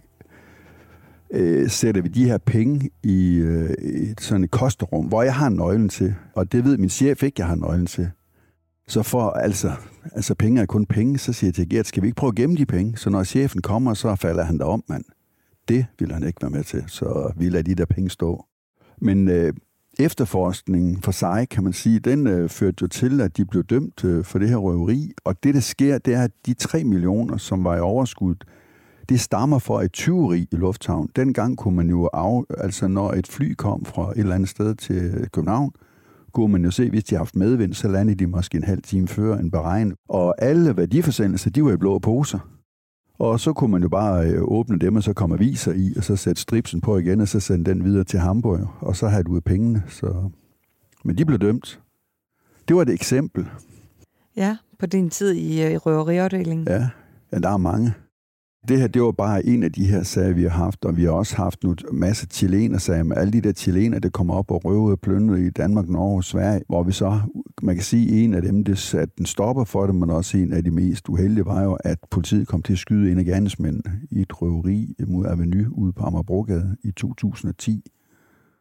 øh, 1.32 1.70
sætter 1.70 2.02
vi 2.02 2.08
de 2.08 2.26
her 2.26 2.38
penge 2.38 2.90
i, 3.04 3.36
øh, 3.36 3.70
et, 3.70 4.22
sådan 4.22 4.44
et 4.44 4.52
kosterum, 4.52 5.06
hvor 5.06 5.24
jeg 5.24 5.36
har 5.36 5.50
nøglen 5.50 5.90
til. 5.90 6.16
Og 6.36 6.52
det 6.52 6.66
ved 6.66 6.78
min 6.78 6.90
chef 6.90 7.24
ikke, 7.24 7.36
jeg 7.40 7.48
har 7.48 7.56
nøglen 7.56 7.86
til. 7.86 8.10
Så 8.88 9.04
for, 9.04 9.30
altså, 9.30 9.72
altså 10.16 10.36
penge 10.36 10.62
er 10.62 10.66
kun 10.66 10.86
penge, 10.86 11.18
så 11.18 11.34
siger 11.34 11.48
jeg 11.48 11.56
til 11.56 11.70
Gert, 11.70 11.88
skal 11.88 12.04
vi 12.04 12.08
ikke 12.08 12.16
prøve 12.16 12.32
at 12.32 12.36
gemme 12.36 12.56
de 12.56 12.66
penge? 12.66 12.98
Så 12.98 13.10
når 13.10 13.24
chefen 13.24 13.62
kommer, 13.62 13.94
så 13.94 14.16
falder 14.16 14.44
han 14.44 14.62
om, 14.62 14.84
mand. 14.90 15.04
Det 15.68 15.86
vil 16.00 16.12
han 16.12 16.24
ikke 16.28 16.42
være 16.42 16.52
med 16.52 16.64
til, 16.64 16.84
så 16.88 17.34
vi 17.38 17.50
lader 17.50 17.64
de 17.64 17.76
der 17.76 17.86
penge 17.86 18.10
stå. 18.10 18.46
Men 19.02 19.28
øh, 19.28 19.54
efterforskningen 20.00 21.02
for 21.02 21.12
sig, 21.12 21.48
kan 21.50 21.64
man 21.64 21.74
sige, 21.74 22.00
den 22.00 22.28
øh, 22.28 22.50
førte 22.50 22.78
jo 22.82 22.88
til, 22.88 23.22
at 23.22 23.38
de 23.38 23.46
blev 23.46 23.64
dømt 23.64 24.04
øh, 24.06 24.24
for 24.24 24.40
det 24.40 24.50
her 24.50 24.58
røveri. 24.58 25.12
Og 25.24 25.44
det, 25.44 25.54
der 25.54 25.60
sker, 25.60 25.98
det 25.98 26.14
er, 26.14 26.24
at 26.24 26.32
de 26.46 26.54
3 26.54 26.84
millioner, 26.84 27.38
som 27.38 27.64
var 27.64 27.78
i 27.78 27.80
overskud, 27.80 28.36
det 29.10 29.20
stammer 29.20 29.60
fra 29.60 29.84
et 29.84 29.94
tyveri 29.94 30.48
i 30.52 30.56
lufthavn. 30.56 31.10
Dengang 31.16 31.58
kunne 31.58 31.76
man 31.76 31.90
jo 31.90 32.10
af, 32.14 32.44
altså 32.58 32.88
når 32.88 33.12
et 33.12 33.28
fly 33.28 33.54
kom 33.54 33.86
fra 33.86 34.12
et 34.12 34.18
eller 34.18 34.36
andet 34.36 34.50
sted 34.50 34.76
til 34.76 35.30
København, 35.34 35.72
kunne 36.34 36.52
man 36.52 36.64
jo 36.64 36.72
se, 36.72 36.90
hvis 36.90 37.04
de 37.04 37.16
har 37.16 37.20
haft 37.20 37.36
medvind, 37.36 37.74
så 37.74 37.88
landede 37.88 38.18
de 38.18 38.28
måske 38.28 38.58
en 38.58 38.64
halv 38.64 38.82
time 38.82 39.08
før 39.08 39.38
en 39.38 39.52
beregning. 39.52 39.98
Og 40.10 40.44
alle 40.44 40.78
værdiforsendelser, 40.78 41.50
de 41.50 41.64
var 41.64 41.72
i 41.72 41.78
blå 41.78 42.00
poser. 42.00 42.40
Og 43.22 43.40
så 43.40 43.54
kunne 43.54 43.72
man 43.72 43.82
jo 43.82 43.90
bare 43.90 44.28
øh, 44.28 44.42
åbne 44.44 44.80
dem, 44.80 44.96
og 44.96 45.04
så 45.04 45.14
komme 45.14 45.36
aviser 45.36 45.74
i, 45.74 45.94
og 45.98 46.04
så 46.04 46.16
sætte 46.16 46.42
stripsen 46.42 46.82
på 46.82 46.98
igen, 46.98 47.22
og 47.22 47.28
så 47.28 47.40
sende 47.40 47.66
den 47.66 47.84
videre 47.84 48.04
til 48.04 48.20
Hamburg, 48.20 48.68
og 48.80 48.96
så 48.96 49.08
havde 49.08 49.24
du 49.24 49.40
pengene. 49.40 49.84
Så... 49.88 50.30
Men 51.04 51.18
de 51.18 51.26
blev 51.26 51.40
dømt. 51.40 51.82
Det 52.68 52.76
var 52.76 52.82
et 52.82 52.90
eksempel. 52.90 53.48
Ja, 54.36 54.58
på 54.80 54.86
din 54.86 55.10
tid 55.10 55.32
i, 55.32 55.64
øh, 55.64 55.72
i 55.72 55.78
røveriafdelingen. 55.78 56.68
Ja, 56.68 56.90
ja, 57.32 57.40
der 57.40 57.50
er 57.50 57.58
mange. 57.58 57.94
Det 58.68 58.80
her, 58.80 58.88
det 58.88 59.02
var 59.02 59.12
bare 59.12 59.46
en 59.46 59.64
af 59.64 59.72
de 59.72 59.86
her 59.86 60.04
sager, 60.04 60.34
vi 60.34 60.44
har 60.44 60.50
haft, 60.50 60.86
og 60.86 60.98
vi 60.98 61.04
har 61.04 61.12
også 61.12 61.36
haft 61.36 61.62
en 61.62 61.78
masse 61.92 62.28
chilener-sager 62.32 63.04
med 63.04 63.18
alle 63.18 63.34
de 63.34 63.42
der 63.42 63.52
chilener, 63.54 64.00
der 64.00 64.10
kommer 64.10 64.34
op 64.34 64.52
og 64.52 64.66
røvede 64.66 64.98
og 65.32 65.40
i 65.40 65.50
Danmark, 65.50 65.90
Norge 65.90 66.18
og 66.18 66.24
Sverige, 66.24 66.62
hvor 66.70 66.84
vi 66.84 66.92
så, 66.92 67.20
man 67.62 67.76
kan 67.76 67.84
sige, 67.84 68.24
en 68.24 68.34
af 68.34 68.42
dem, 68.42 68.64
det 68.64 68.78
satte 68.78 69.14
den 69.18 69.26
stopper 69.26 69.64
for 69.64 69.86
det, 69.86 69.96
men 69.96 70.10
også 70.10 70.38
en 70.38 70.54
af 70.54 70.64
de 70.64 70.72
mest 70.72 71.10
uheldige 71.10 71.46
var 71.46 71.64
jo, 71.64 71.78
at 71.84 71.98
politiet 72.12 72.48
kom 72.48 72.62
til 72.62 72.74
at 72.74 72.80
skyde 72.80 73.12
en 73.12 73.20
af 73.20 73.26
gerningsmændene 73.26 74.02
i 74.12 74.22
et 74.22 74.42
røveri 74.42 74.96
mod 75.08 75.26
Avenue 75.26 75.78
ude 75.78 75.94
på 75.94 76.04
Amagerbrogade 76.04 76.78
i 76.84 76.92
2010 76.92 77.84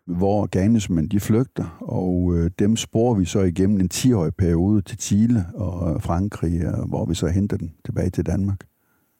hvor 0.07 0.49
gerningsmænd 0.52 1.11
de 1.11 1.21
flygter, 1.21 1.78
og 1.80 2.35
øh, 2.37 2.50
dem 2.59 2.76
sporer 2.76 3.14
vi 3.14 3.25
så 3.25 3.40
igennem 3.40 3.80
en 3.80 3.90
10-årig 3.95 4.35
periode 4.35 4.83
til 4.83 4.99
Chile 4.99 5.47
og 5.54 6.02
Frankrig, 6.02 6.61
hvor 6.88 7.07
vi 7.07 7.14
så 7.14 7.26
henter 7.26 7.57
den 7.57 7.73
tilbage 7.85 8.11
til 8.11 8.26
Danmark 8.26 8.69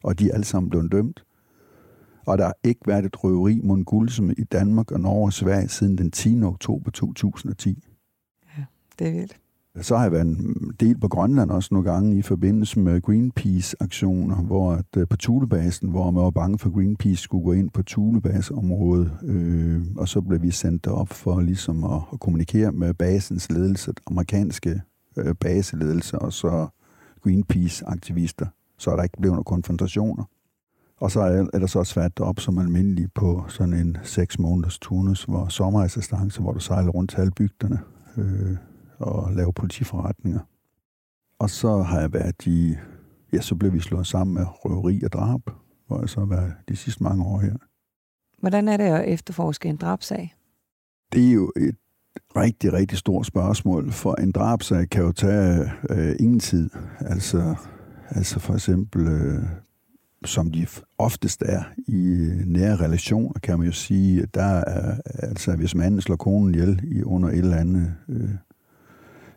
og 0.05 0.19
de 0.19 0.31
er 0.31 0.35
alle 0.35 0.45
sammen 0.45 0.71
blevet 0.71 0.93
dømt. 0.93 1.25
Og 2.27 2.39
der 2.39 2.45
har 2.45 2.57
ikke 2.65 2.81
været 2.87 3.05
et 3.05 3.25
røveri 3.25 3.61
mod 3.63 3.85
guldsum 3.85 4.31
i 4.31 4.45
Danmark 4.45 4.93
og 4.93 5.01
Norge 5.01 5.27
og 5.27 5.33
Sverige 5.33 5.69
siden 5.69 5.99
den 5.99 6.11
10. 6.11 6.43
oktober 6.43 6.91
2010. 6.91 7.89
Ja, 8.59 8.65
det 8.99 9.07
er 9.09 9.13
vildt. 9.13 9.37
Så 9.81 9.97
har 9.97 10.03
jeg 10.03 10.13
været 10.13 10.27
en 10.27 10.73
del 10.81 10.99
på 10.99 11.09
Grønland 11.09 11.51
også 11.51 11.69
nogle 11.73 11.91
gange 11.91 12.19
i 12.19 12.23
forbindelse 12.23 12.79
med 12.79 13.03
Greenpeace-aktioner, 13.03 14.43
hvor 14.43 14.73
at, 14.73 14.97
øh, 14.97 15.09
på 15.09 15.17
Thulebasen, 15.17 15.89
hvor 15.89 16.11
man 16.11 16.25
var 16.25 16.31
bange 16.31 16.59
for, 16.59 16.69
at 16.69 16.75
Greenpeace 16.75 17.23
skulle 17.23 17.45
gå 17.45 17.53
ind 17.53 17.71
på 17.71 17.83
Thulebaseområdet, 17.83 19.19
øh, 19.25 19.83
og 19.97 20.09
så 20.09 20.21
blev 20.21 20.43
vi 20.43 20.51
sendt 20.51 20.87
op 20.87 21.09
for 21.09 21.41
ligesom 21.41 21.85
at, 21.85 22.01
at 22.13 22.21
kommunikere 22.21 22.73
med 22.73 22.95
basens 22.95 23.51
ledelse, 23.51 23.93
amerikanske 24.07 24.81
øh, 25.17 25.35
baseledelse, 25.35 26.19
og 26.19 26.33
så 26.33 26.69
Greenpeace-aktivister 27.23 28.47
så 28.81 28.91
er 28.91 28.97
der 28.97 29.03
ikke 29.03 29.17
blevet 29.21 29.35
nogen 29.35 29.45
konfrontationer. 29.45 30.25
Og 30.97 31.11
så 31.11 31.21
er, 31.21 31.47
er 31.53 31.59
der 31.59 31.67
så 31.67 31.85
svært 31.85 32.21
op 32.21 32.41
som 32.41 32.59
almindelig 32.59 33.13
på 33.15 33.45
sådan 33.49 33.75
en 33.75 33.97
seks 34.03 34.39
måneders 34.39 34.79
turnus, 34.79 35.25
hvor 35.25 35.49
sommerassistance, 35.49 36.41
hvor 36.41 36.53
du 36.53 36.59
sejler 36.59 36.91
rundt 36.91 37.11
til 37.11 37.21
alle 37.21 37.33
bygderne 37.37 37.79
øh, 38.17 38.57
og 38.99 39.33
laver 39.33 39.53
politiforretninger. 39.53 40.41
Og 41.39 41.51
så 41.51 41.83
har 41.83 42.01
jeg 42.01 42.13
været 42.13 42.47
i, 42.47 42.75
ja, 43.33 43.41
så 43.41 43.55
blev 43.55 43.73
vi 43.73 43.81
slået 43.81 44.07
sammen 44.07 44.35
med 44.35 44.45
røveri 44.49 45.03
og 45.05 45.13
drab, 45.13 45.41
hvor 45.87 46.01
jeg 46.01 46.09
så 46.09 46.21
har 46.21 46.27
været 46.27 46.53
de 46.69 46.77
sidste 46.77 47.03
mange 47.03 47.25
år 47.25 47.39
her. 47.39 47.57
Hvordan 48.39 48.69
er 48.69 48.77
det 48.77 48.85
at 48.85 49.09
efterforske 49.09 49.69
en 49.69 49.77
drabsag? 49.77 50.35
Det 51.13 51.29
er 51.29 51.33
jo 51.33 51.53
et 51.57 51.77
rigtig, 52.37 52.73
rigtig 52.73 52.99
stort 52.99 53.27
spørgsmål, 53.27 53.93
for 53.93 54.15
en 54.15 54.33
drabsag 54.33 54.89
kan 54.89 55.05
jo 55.05 55.13
tage 55.13 55.71
øh, 55.91 56.17
ingen 56.21 56.41
tid. 56.41 56.71
Altså, 57.01 57.57
altså 58.11 58.41
for 58.41 58.55
eksempel, 58.55 59.09
øh, 59.09 59.43
som 60.25 60.51
de 60.51 60.67
oftest 60.99 61.43
er 61.47 61.63
i 61.87 62.07
øh, 62.07 62.47
nære 62.47 62.77
relationer, 62.77 63.41
kan 63.43 63.59
man 63.59 63.67
jo 63.67 63.73
sige, 63.73 64.23
at 64.23 64.35
der 64.35 64.43
er, 64.43 65.01
altså 65.05 65.57
hvis 65.57 65.75
manden 65.75 66.01
slår 66.01 66.17
konen 66.17 66.55
ihjel 66.55 66.81
i 66.85 67.03
under 67.03 67.29
et 67.29 67.39
eller 67.39 67.57
andet 67.57 67.95
øh, 68.09 68.31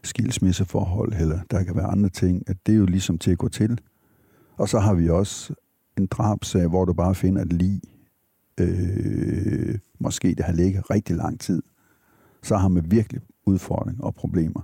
skilsmisseforhold, 0.04 1.14
eller 1.14 1.40
der 1.52 1.64
kan 1.64 1.76
være 1.76 1.86
andre 1.86 2.10
ting, 2.10 2.44
at 2.48 2.58
det 2.66 2.74
er 2.74 2.78
jo 2.78 2.86
ligesom 2.86 3.18
til 3.18 3.32
at 3.32 3.38
gå 3.38 3.48
til. 3.48 3.80
Og 4.58 4.70
så 4.70 4.80
har 4.80 4.94
vi 4.94 5.10
også 5.10 5.54
en 5.98 6.06
drabsag, 6.06 6.68
hvor 6.68 6.86
du 6.86 6.94
bare 6.94 7.16
finder 7.16 7.42
et 7.42 7.54
lig, 7.54 7.82
øh, 8.60 9.80
måske 10.00 10.36
det 10.36 10.46
har 10.46 10.54
ligget 10.54 10.90
rigtig 10.90 11.16
lang 11.16 11.40
tid, 11.40 11.62
så 12.44 12.58
har 12.58 12.68
man 12.68 12.92
virkelig 12.92 13.22
udfordring 13.46 14.04
og 14.04 14.16
problemer. 14.16 14.62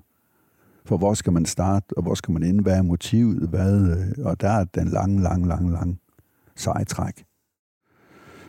For 0.86 0.98
hvor 0.98 1.14
skal 1.14 1.34
man 1.34 1.46
starte, 1.46 1.86
og 1.98 2.04
hvor 2.04 2.14
skal 2.14 2.32
man 2.32 2.44
ende? 2.44 2.64
Hvad 2.64 2.78
er 2.78 2.82
motivet? 2.82 3.50
Hvad, 3.50 3.90
øh, 3.92 4.26
og 4.26 4.42
der 4.42 4.50
er 4.50 4.64
den 4.64 4.88
lange, 4.88 5.22
lange, 5.22 5.48
lange, 5.48 5.72
lange 5.72 5.98
sejtræk. 6.56 7.26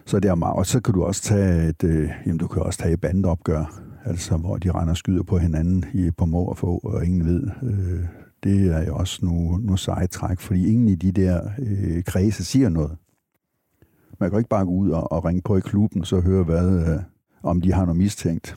Så 0.07 0.21
det 0.21 0.29
er 0.31 0.35
meget. 0.35 0.57
Og 0.57 0.67
så 0.67 0.81
kan 0.81 0.95
du 0.95 1.05
også 1.05 1.23
tage 1.23 1.69
et, 1.69 1.85
øh, 1.85 2.11
jamen 2.27 2.39
du 2.39 2.47
kan 2.47 2.63
også 2.63 2.79
tage 2.79 2.95
et 2.95 3.01
bandeopgør, 3.01 3.83
altså 4.05 4.37
hvor 4.37 4.57
de 4.57 4.71
render 4.71 4.91
og 4.91 4.97
skyder 4.97 5.23
på 5.23 5.39
hinanden 5.39 5.85
i, 5.95 6.11
på 6.11 6.27
må 6.27 6.45
og 6.45 6.59
få, 6.59 6.81
og 6.85 7.05
ingen 7.05 7.25
ved. 7.27 7.49
Øh, 7.63 8.05
det 8.45 8.75
er 8.75 8.87
jo 8.87 8.97
også 8.97 9.25
nogle, 9.25 9.65
nogle 9.65 9.79
seje 9.79 10.07
træk, 10.07 10.41
fordi 10.41 10.67
ingen 10.73 10.89
i 10.89 10.95
de 10.95 11.13
der 11.13 11.51
øh, 11.59 12.05
kredse 12.05 12.45
siger 12.45 12.69
noget. 12.69 12.97
Man 14.21 14.31
kan 14.31 14.39
ikke 14.39 14.49
bare 14.49 14.65
gå 14.65 14.71
ud 14.71 14.91
og, 14.91 15.13
og 15.13 15.25
ringe 15.25 15.43
på 15.43 15.57
i 15.57 15.61
klubben, 15.61 16.05
så 16.05 16.21
høre, 16.21 16.45
hvad, 16.45 16.89
øh, 16.89 17.03
om 17.43 17.61
de 17.61 17.73
har 17.73 17.85
noget 17.85 17.97
mistænkt. 17.97 18.57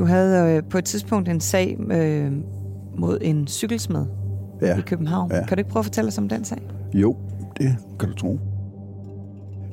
Du 0.00 0.04
havde 0.04 0.56
øh, 0.56 0.62
på 0.70 0.78
et 0.78 0.84
tidspunkt 0.84 1.28
en 1.28 1.40
sag 1.40 1.78
øh, 1.90 2.32
mod 2.98 3.18
en 3.22 3.46
cykelsmed 3.46 4.06
Ja. 4.62 4.78
i 4.78 4.80
København. 4.80 5.30
Ja. 5.32 5.46
Kan 5.46 5.56
du 5.56 5.60
ikke 5.60 5.70
prøve 5.70 5.80
at 5.80 5.84
fortælle 5.84 6.08
os 6.08 6.18
om 6.18 6.28
den 6.28 6.44
sag? 6.44 6.58
Jo, 6.94 7.16
det 7.58 7.76
kan 8.00 8.08
du 8.08 8.14
tro. 8.14 8.38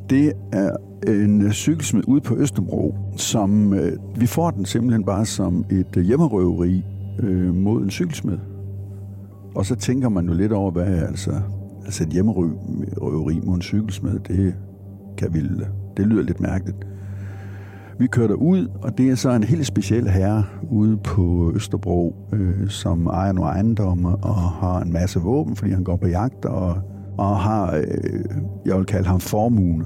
Det 0.09 0.33
er 0.53 0.75
en 1.07 1.51
cykelsmed 1.53 2.03
ude 2.07 2.21
på 2.21 2.35
Østerbro, 2.37 2.95
som 3.17 3.73
øh, 3.73 3.91
vi 4.15 4.25
får 4.25 4.51
den 4.51 4.65
simpelthen 4.65 5.03
bare 5.03 5.25
som 5.25 5.65
et 5.71 5.97
øh, 5.97 6.03
hjemmerøveri 6.03 6.83
øh, 7.19 7.55
mod 7.55 7.83
en 7.83 7.89
cykelsmed. 7.89 8.37
Og 9.55 9.65
så 9.65 9.75
tænker 9.75 10.09
man 10.09 10.27
jo 10.27 10.33
lidt 10.33 10.51
over, 10.51 10.71
hvad 10.71 10.87
er 10.87 11.07
altså, 11.07 11.31
altså 11.85 12.03
et 12.03 12.09
hjemmerøveri 12.09 13.39
mod 13.43 13.55
en 13.55 13.61
cykelsmed, 13.61 14.19
det 14.19 14.53
kan 15.17 15.33
vi, 15.33 15.39
det 15.97 16.07
lyder 16.07 16.23
lidt 16.23 16.39
mærkeligt. 16.39 16.77
Vi 17.99 18.07
kører 18.07 18.33
ud, 18.33 18.67
og 18.81 18.97
det 18.97 19.09
er 19.09 19.15
så 19.15 19.31
en 19.31 19.43
helt 19.43 19.65
speciel 19.65 20.09
herre 20.09 20.45
ude 20.71 20.97
på 20.97 21.51
Østerbro, 21.55 22.15
øh, 22.33 22.69
som 22.69 23.07
ejer 23.07 23.31
nogle 23.31 23.51
ejendomme 23.51 24.15
og 24.15 24.35
har 24.35 24.81
en 24.81 24.93
masse 24.93 25.19
våben, 25.19 25.55
fordi 25.55 25.71
han 25.71 25.83
går 25.83 25.95
på 25.95 26.07
jagt 26.07 26.45
og, 26.45 26.77
og 27.17 27.37
har, 27.39 27.75
øh, 27.75 28.25
jeg 28.65 28.77
vil 28.77 28.85
kalde 28.85 29.07
ham 29.07 29.19
formuen. 29.19 29.83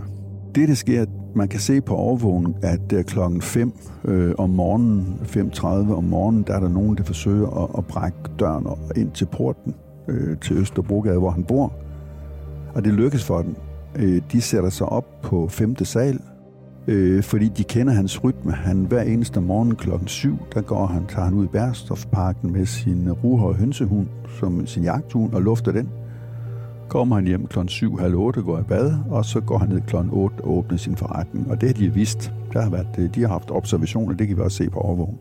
Det, 0.56 0.70
der 0.70 0.76
sker, 0.76 1.06
man 1.36 1.48
kan 1.48 1.60
se 1.60 1.82
på 1.82 1.96
overvågning, 1.96 2.56
at 2.62 2.94
øh, 2.94 3.04
klokken 3.04 3.42
5 3.42 3.74
øh, 4.06 4.34
om 4.38 4.50
morgenen, 4.50 5.20
5.30 5.24 5.68
om 5.68 6.04
morgenen, 6.04 6.44
der 6.48 6.56
er 6.56 6.60
der 6.60 6.70
nogen, 6.70 6.98
der 6.98 7.04
forsøger 7.04 7.64
at, 7.64 7.70
at 7.78 7.86
brække 7.86 8.18
døren 8.40 8.68
ind 8.96 9.12
til 9.12 9.26
porten 9.26 9.76
øh, 10.08 10.38
til 10.38 10.58
Østerbrogade, 10.58 11.20
hvor 11.20 11.30
han 11.30 11.44
bor. 11.44 11.74
Og 12.76 12.86
det 12.86 12.94
lykkes 12.94 13.24
for 13.24 13.42
dem. 13.42 13.56
Øh, 13.96 14.22
de 14.32 14.42
sætter 14.42 14.70
sig 14.70 14.90
op 14.90 15.22
på 15.22 15.48
5. 15.48 15.86
sal, 15.86 16.20
øh, 16.88 17.24
fordi 17.24 17.50
de 17.50 17.64
kender 17.64 17.94
hans 17.94 18.24
rytme. 18.24 18.52
Han 18.52 18.86
hver 18.86 19.02
eneste 19.02 19.42
morgen 19.42 19.76
klokken 19.76 20.08
7, 20.08 20.38
der 20.54 20.62
går 20.62 20.86
han, 20.86 21.06
tager 21.06 21.26
han 21.26 21.34
ud 21.34 21.46
i 21.46 21.48
Bærstofparken 21.48 22.52
med 22.52 22.66
sin 22.66 23.12
ruhårde 23.12 23.56
hønsehund, 23.56 24.08
som 24.40 24.68
sin 24.68 24.84
jagthund, 24.84 25.34
og 25.34 25.42
lufter 25.42 25.72
den. 25.72 25.90
Kommer 26.90 27.16
han 27.16 27.28
hjem 27.28 27.48
klokken 27.48 27.70
7, 27.70 27.98
halv 27.98 28.16
8, 28.16 28.42
går 28.42 28.60
i 28.60 28.64
bad, 28.64 28.94
og 29.10 29.26
så 29.26 29.40
går 29.40 29.58
han 29.58 29.70
ned 29.70 29.82
klokken 29.82 30.12
8 30.14 30.34
og 30.44 30.58
åbner 30.58 30.78
sin 30.78 30.96
forretning. 30.96 31.52
Og 31.52 31.62
det 31.62 31.70
har 31.70 31.74
de 31.74 31.94
vidst. 31.94 32.32
Der 32.54 32.62
har 32.62 32.70
været, 32.70 32.88
øh, 32.98 33.16
de 33.16 33.22
har 33.22 33.28
haft 33.28 33.52
observationer, 33.52 34.16
det 34.16 34.28
kan 34.28 34.38
vi 34.38 34.42
også 34.42 34.58
se 34.58 34.70
på 34.70 34.80
overvågning. 34.80 35.20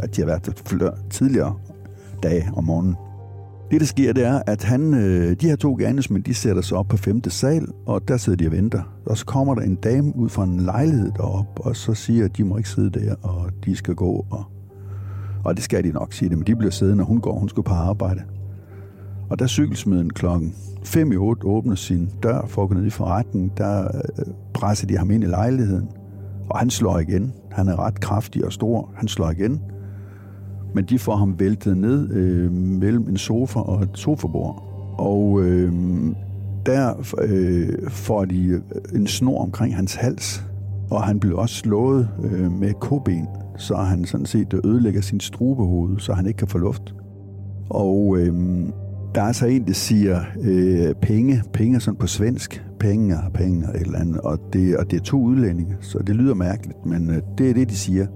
At 0.00 0.16
de 0.16 0.20
har 0.20 0.26
været 0.26 0.62
flør, 0.66 0.90
tidligere 1.10 1.54
dage 2.22 2.50
om 2.56 2.64
morgenen. 2.64 2.96
Det, 3.70 3.80
der 3.80 3.86
sker, 3.86 4.12
det 4.12 4.24
er, 4.24 4.42
at 4.46 4.64
han, 4.64 4.94
øh, 4.94 5.36
de 5.40 5.48
her 5.48 5.56
to 5.56 5.74
gerningsmænd, 5.74 6.24
de 6.24 6.34
sætter 6.34 6.62
sig 6.62 6.78
op 6.78 6.88
på 6.88 6.96
femte 6.96 7.30
sal, 7.30 7.66
og 7.86 8.08
der 8.08 8.16
sidder 8.16 8.36
de 8.36 8.46
og 8.46 8.52
venter. 8.52 8.82
Og 9.06 9.18
så 9.18 9.26
kommer 9.26 9.54
der 9.54 9.62
en 9.62 9.74
dame 9.74 10.16
ud 10.16 10.28
fra 10.28 10.44
en 10.44 10.60
lejlighed 10.60 11.12
derop, 11.16 11.60
og 11.60 11.76
så 11.76 11.94
siger, 11.94 12.24
at 12.24 12.36
de 12.36 12.44
må 12.44 12.56
ikke 12.56 12.68
sidde 12.68 12.90
der, 12.90 13.14
og 13.22 13.50
de 13.64 13.76
skal 13.76 13.94
gå. 13.94 14.26
Og, 14.30 14.44
og 15.44 15.56
det 15.56 15.64
skal 15.64 15.84
de 15.84 15.92
nok 15.92 16.12
sige 16.12 16.28
det, 16.28 16.38
men 16.38 16.46
de 16.46 16.56
bliver 16.56 16.70
siddende, 16.70 16.96
når 16.96 17.04
hun 17.04 17.20
går, 17.20 17.38
hun 17.38 17.48
skal 17.48 17.62
på 17.62 17.74
arbejde. 17.74 18.22
Og 19.30 19.38
der 19.38 19.46
cykelsmeden 19.46 20.10
klokken 20.10 20.54
5 20.84 21.12
i 21.12 21.16
8 21.16 21.46
åbner 21.46 21.74
sin 21.74 22.10
dør 22.22 22.46
for 22.46 22.62
at 22.62 22.68
gå 22.68 22.74
ned 22.74 22.86
i 22.86 22.90
forretningen, 22.90 23.52
der 23.56 23.84
øh, 23.84 24.24
presser 24.54 24.86
de 24.86 24.98
ham 24.98 25.10
ind 25.10 25.24
i 25.24 25.26
lejligheden, 25.26 25.88
og 26.50 26.58
han 26.58 26.70
slår 26.70 26.98
igen. 26.98 27.32
Han 27.50 27.68
er 27.68 27.78
ret 27.78 28.00
kraftig 28.00 28.44
og 28.44 28.52
stor. 28.52 28.90
Han 28.96 29.08
slår 29.08 29.30
igen, 29.30 29.60
men 30.74 30.84
de 30.84 30.98
får 30.98 31.16
ham 31.16 31.40
væltet 31.40 31.76
ned 31.76 32.10
øh, 32.10 32.52
mellem 32.52 33.08
en 33.08 33.16
sofa 33.16 33.60
og 33.60 33.82
et 33.82 33.90
sofabord. 33.94 34.62
Og 34.98 35.42
øh, 35.42 35.72
der 36.66 36.94
øh, 37.22 37.90
får 37.90 38.24
de 38.24 38.46
øh, 38.46 38.60
en 38.94 39.06
snor 39.06 39.42
omkring 39.42 39.76
hans 39.76 39.94
hals, 39.94 40.44
og 40.90 41.02
han 41.02 41.20
bliver 41.20 41.38
også 41.38 41.54
slået 41.54 42.08
øh, 42.24 42.52
med 42.52 42.72
koben, 42.80 43.26
så 43.56 43.76
han 43.76 44.04
sådan 44.04 44.26
set 44.26 44.60
ødelægger 44.64 45.00
sin 45.00 45.20
strubehoved, 45.20 45.98
så 45.98 46.12
han 46.12 46.26
ikke 46.26 46.38
kan 46.38 46.48
få 46.48 46.58
luft. 46.58 46.94
Og 47.70 48.18
øh, 48.18 48.32
der 49.14 49.22
er 49.22 49.32
så 49.32 49.46
en, 49.46 49.66
der 49.66 49.72
siger 49.72 50.20
øh, 50.42 50.94
penge, 51.02 51.42
penge 51.52 51.80
sådan 51.80 51.98
på 51.98 52.06
svensk, 52.06 52.64
penge 52.80 53.16
penge 53.34 53.66
et 53.74 53.80
eller 53.80 53.98
andet, 53.98 54.20
og 54.20 54.38
det, 54.52 54.76
og 54.76 54.90
det 54.90 54.96
er 54.96 55.04
to 55.04 55.20
udlændinge, 55.20 55.76
så 55.80 55.98
det 55.98 56.16
lyder 56.16 56.34
mærkeligt, 56.34 56.86
men 56.86 57.10
øh, 57.10 57.22
det 57.38 57.50
er 57.50 57.54
det, 57.54 57.70
de 57.70 57.76
siger. 57.76 58.06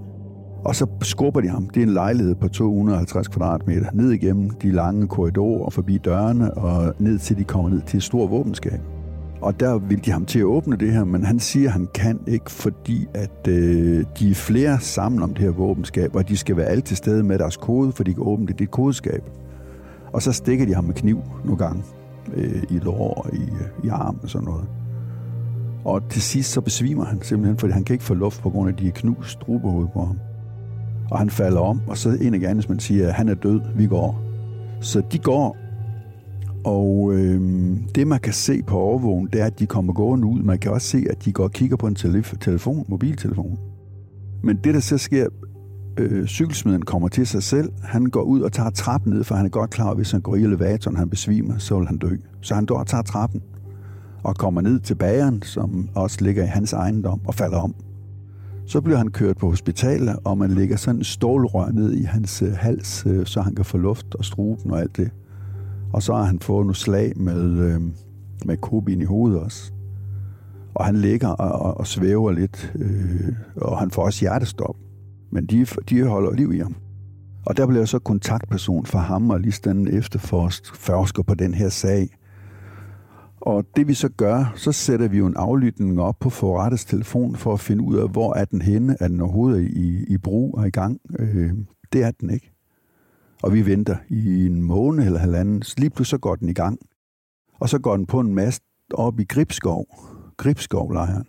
Og 0.63 0.75
så 0.75 0.87
skubber 1.01 1.41
de 1.41 1.47
ham. 1.47 1.69
Det 1.69 1.83
er 1.83 1.87
en 1.87 1.93
lejlighed 1.93 2.35
på 2.35 2.47
250 2.47 3.27
kvadratmeter. 3.27 3.85
Ned 3.93 4.11
igennem 4.11 4.49
de 4.49 4.71
lange 4.71 5.07
korridorer 5.07 5.65
og 5.65 5.73
forbi 5.73 5.97
dørene, 5.97 6.53
og 6.53 6.93
ned 6.99 7.19
til 7.19 7.37
de 7.37 7.43
kommer 7.43 7.69
ned 7.69 7.81
til 7.81 7.97
et 7.97 8.03
stort 8.03 8.31
våbenskab. 8.31 8.79
Og 9.41 9.59
der 9.59 9.77
vil 9.77 10.05
de 10.05 10.11
ham 10.11 10.25
til 10.25 10.39
at 10.39 10.45
åbne 10.45 10.75
det 10.75 10.93
her, 10.93 11.03
men 11.03 11.23
han 11.23 11.39
siger, 11.39 11.67
at 11.67 11.73
han 11.73 11.87
kan 11.93 12.19
ikke, 12.27 12.51
fordi 12.51 13.07
at 13.13 13.47
øh, 13.47 14.05
de 14.19 14.31
er 14.31 14.35
flere 14.35 14.79
sammen 14.79 15.23
om 15.23 15.33
det 15.33 15.43
her 15.43 15.51
våbenskab, 15.51 16.15
og 16.15 16.29
de 16.29 16.37
skal 16.37 16.57
være 16.57 16.65
alle 16.65 16.81
til 16.81 16.97
stede 16.97 17.23
med 17.23 17.39
deres 17.39 17.57
kode, 17.57 17.91
for 17.91 18.03
de 18.03 18.13
kan 18.13 18.23
åbne 18.23 18.47
det, 18.47 18.59
det 18.59 18.71
kodeskab. 18.71 19.23
Og 20.13 20.21
så 20.21 20.31
stikker 20.31 20.65
de 20.65 20.73
ham 20.73 20.83
med 20.83 20.93
kniv 20.93 21.21
nogle 21.43 21.57
gange 21.57 21.83
øh, 22.33 22.63
i 22.69 22.79
lår 22.79 23.13
og 23.13 23.33
i, 23.33 23.41
øh, 23.41 23.85
i 23.85 23.87
arm 23.87 24.19
og 24.23 24.29
sådan 24.29 24.45
noget. 24.45 24.65
Og 25.85 26.09
til 26.09 26.21
sidst 26.21 26.51
så 26.51 26.61
besvimer 26.61 27.05
han 27.05 27.21
simpelthen, 27.21 27.57
fordi 27.57 27.73
han 27.73 27.83
kan 27.83 27.93
ikke 27.93 28.05
få 28.05 28.13
luft 28.13 28.41
på 28.41 28.49
grund 28.49 28.69
af, 28.69 28.75
de 28.75 28.91
knust 28.91 29.29
strubehoved 29.29 29.87
på 29.93 30.05
ham 30.05 30.19
og 31.11 31.19
han 31.19 31.29
falder 31.29 31.59
om, 31.61 31.81
og 31.87 31.97
så 31.97 32.17
en 32.21 32.33
af 32.33 32.39
gerningsmændene 32.39 32.81
siger, 32.81 33.07
at 33.07 33.13
han 33.13 33.29
er 33.29 33.33
død, 33.33 33.61
vi 33.75 33.87
går. 33.87 34.21
Så 34.81 35.01
de 35.11 35.19
går, 35.19 35.57
Og 36.63 37.13
øh, 37.13 37.41
det, 37.95 38.07
man 38.07 38.19
kan 38.19 38.33
se 38.33 38.63
på 38.63 38.77
overvågen, 38.77 39.27
det 39.33 39.41
er, 39.41 39.45
at 39.45 39.59
de 39.59 39.65
kommer 39.65 39.93
gående 39.93 40.27
ud. 40.27 40.41
Man 40.43 40.59
kan 40.59 40.71
også 40.71 40.87
se, 40.87 41.05
at 41.09 41.25
de 41.25 41.31
går 41.31 41.43
og 41.43 41.51
kigger 41.51 41.77
på 41.77 41.87
en 41.87 41.95
telef- 41.99 42.37
telefon, 42.41 42.85
mobiltelefon. 42.87 43.57
Men 44.43 44.57
det, 44.63 44.73
der 44.73 44.79
så 44.79 44.97
sker, 44.97 45.27
øh, 45.97 46.25
cykelsmeden 46.27 46.81
kommer 46.81 47.07
til 47.07 47.27
sig 47.27 47.43
selv. 47.43 47.71
Han 47.83 48.05
går 48.05 48.21
ud 48.21 48.41
og 48.41 48.51
tager 48.51 48.69
trappen 48.69 49.13
ned, 49.13 49.23
for 49.23 49.35
han 49.35 49.45
er 49.45 49.49
godt 49.49 49.69
klar, 49.69 49.89
at 49.89 49.95
hvis 49.95 50.11
han 50.11 50.21
går 50.21 50.35
i 50.35 50.41
elevatoren, 50.43 50.97
han 50.97 51.09
besvimer, 51.09 51.57
så 51.57 51.77
vil 51.77 51.87
han 51.87 51.97
dø. 51.97 52.15
Så 52.41 52.55
han 52.55 52.65
går 52.65 52.79
og 52.79 52.87
tager 52.87 53.03
trappen 53.03 53.41
og 54.23 54.35
kommer 54.35 54.61
ned 54.61 54.79
til 54.79 54.95
bageren, 54.95 55.41
som 55.41 55.89
også 55.95 56.17
ligger 56.21 56.43
i 56.43 56.47
hans 56.47 56.73
ejendom, 56.73 57.21
og 57.27 57.35
falder 57.35 57.57
om. 57.57 57.75
Så 58.69 58.81
bliver 58.81 58.97
han 58.97 59.11
kørt 59.11 59.37
på 59.37 59.49
hospitalet, 59.49 60.15
og 60.23 60.37
man 60.37 60.51
lægger 60.51 60.77
sådan 60.77 60.99
en 60.99 61.03
stålrør 61.03 61.71
ned 61.71 61.93
i 61.93 62.03
hans 62.03 62.41
øh, 62.41 62.53
hals, 62.53 63.05
øh, 63.05 63.25
så 63.25 63.41
han 63.41 63.55
kan 63.55 63.65
få 63.65 63.77
luft 63.77 64.15
og 64.15 64.25
struben 64.25 64.71
og 64.71 64.79
alt 64.79 64.97
det. 64.97 65.11
Og 65.93 66.03
så 66.03 66.13
har 66.13 66.23
han 66.23 66.39
fået 66.39 66.65
nogle 66.65 66.75
slag 66.75 67.13
med, 67.15 67.59
øh, 67.59 67.81
med 68.45 68.57
kobin 68.57 69.01
i 69.01 69.05
hovedet 69.05 69.39
også. 69.39 69.71
Og 70.73 70.85
han 70.85 70.95
ligger 70.95 71.27
og, 71.27 71.61
og, 71.61 71.77
og 71.77 71.87
svæver 71.87 72.31
lidt, 72.31 72.73
øh, 72.75 73.33
og 73.55 73.79
han 73.79 73.91
får 73.91 74.03
også 74.03 74.19
hjertestop. 74.19 74.75
Men 75.31 75.45
de, 75.45 75.65
de 75.89 76.03
holder 76.03 76.33
liv 76.33 76.53
i 76.53 76.59
ham. 76.59 76.75
Og 77.45 77.57
der 77.57 77.67
bliver 77.67 77.81
jeg 77.81 77.87
så 77.87 77.99
kontaktperson 77.99 78.85
for 78.85 78.99
ham 78.99 79.29
og 79.29 79.39
lige 79.39 79.51
sådan 79.51 79.87
efterforsker 79.87 81.23
på 81.23 81.35
den 81.35 81.53
her 81.53 81.69
sag. 81.69 82.09
Og 83.41 83.65
det 83.75 83.87
vi 83.87 83.93
så 83.93 84.09
gør, 84.09 84.53
så 84.55 84.71
sætter 84.71 85.07
vi 85.07 85.17
jo 85.17 85.25
en 85.25 85.35
aflytning 85.37 86.01
op 86.01 86.19
på 86.19 86.29
forrettets 86.29 86.85
telefon 86.85 87.35
for 87.35 87.53
at 87.53 87.59
finde 87.59 87.83
ud 87.83 87.97
af, 87.97 88.09
hvor 88.09 88.33
er 88.33 88.45
den 88.45 88.61
henne, 88.61 88.97
er 88.99 89.07
den 89.07 89.21
overhovedet 89.21 89.61
i, 89.61 90.13
i 90.13 90.17
brug 90.17 90.57
og 90.57 90.67
i 90.67 90.71
gang. 90.71 91.01
Øh, 91.19 91.53
det 91.93 92.03
er 92.03 92.11
den 92.11 92.29
ikke. 92.29 92.51
Og 93.43 93.53
vi 93.53 93.65
venter 93.65 93.97
i 94.09 94.45
en 94.45 94.61
måned 94.61 95.05
eller 95.05 95.19
halvanden, 95.19 95.61
så 95.61 95.75
lige 95.77 95.89
pludselig 95.89 96.09
så 96.09 96.17
går 96.17 96.35
den 96.35 96.49
i 96.49 96.53
gang. 96.53 96.79
Og 97.59 97.69
så 97.69 97.79
går 97.79 97.97
den 97.97 98.05
på 98.05 98.19
en 98.19 98.35
mast 98.35 98.63
op 98.93 99.19
i 99.19 99.23
Gribskov, 99.23 99.85
Gribskovlejren. 100.37 101.27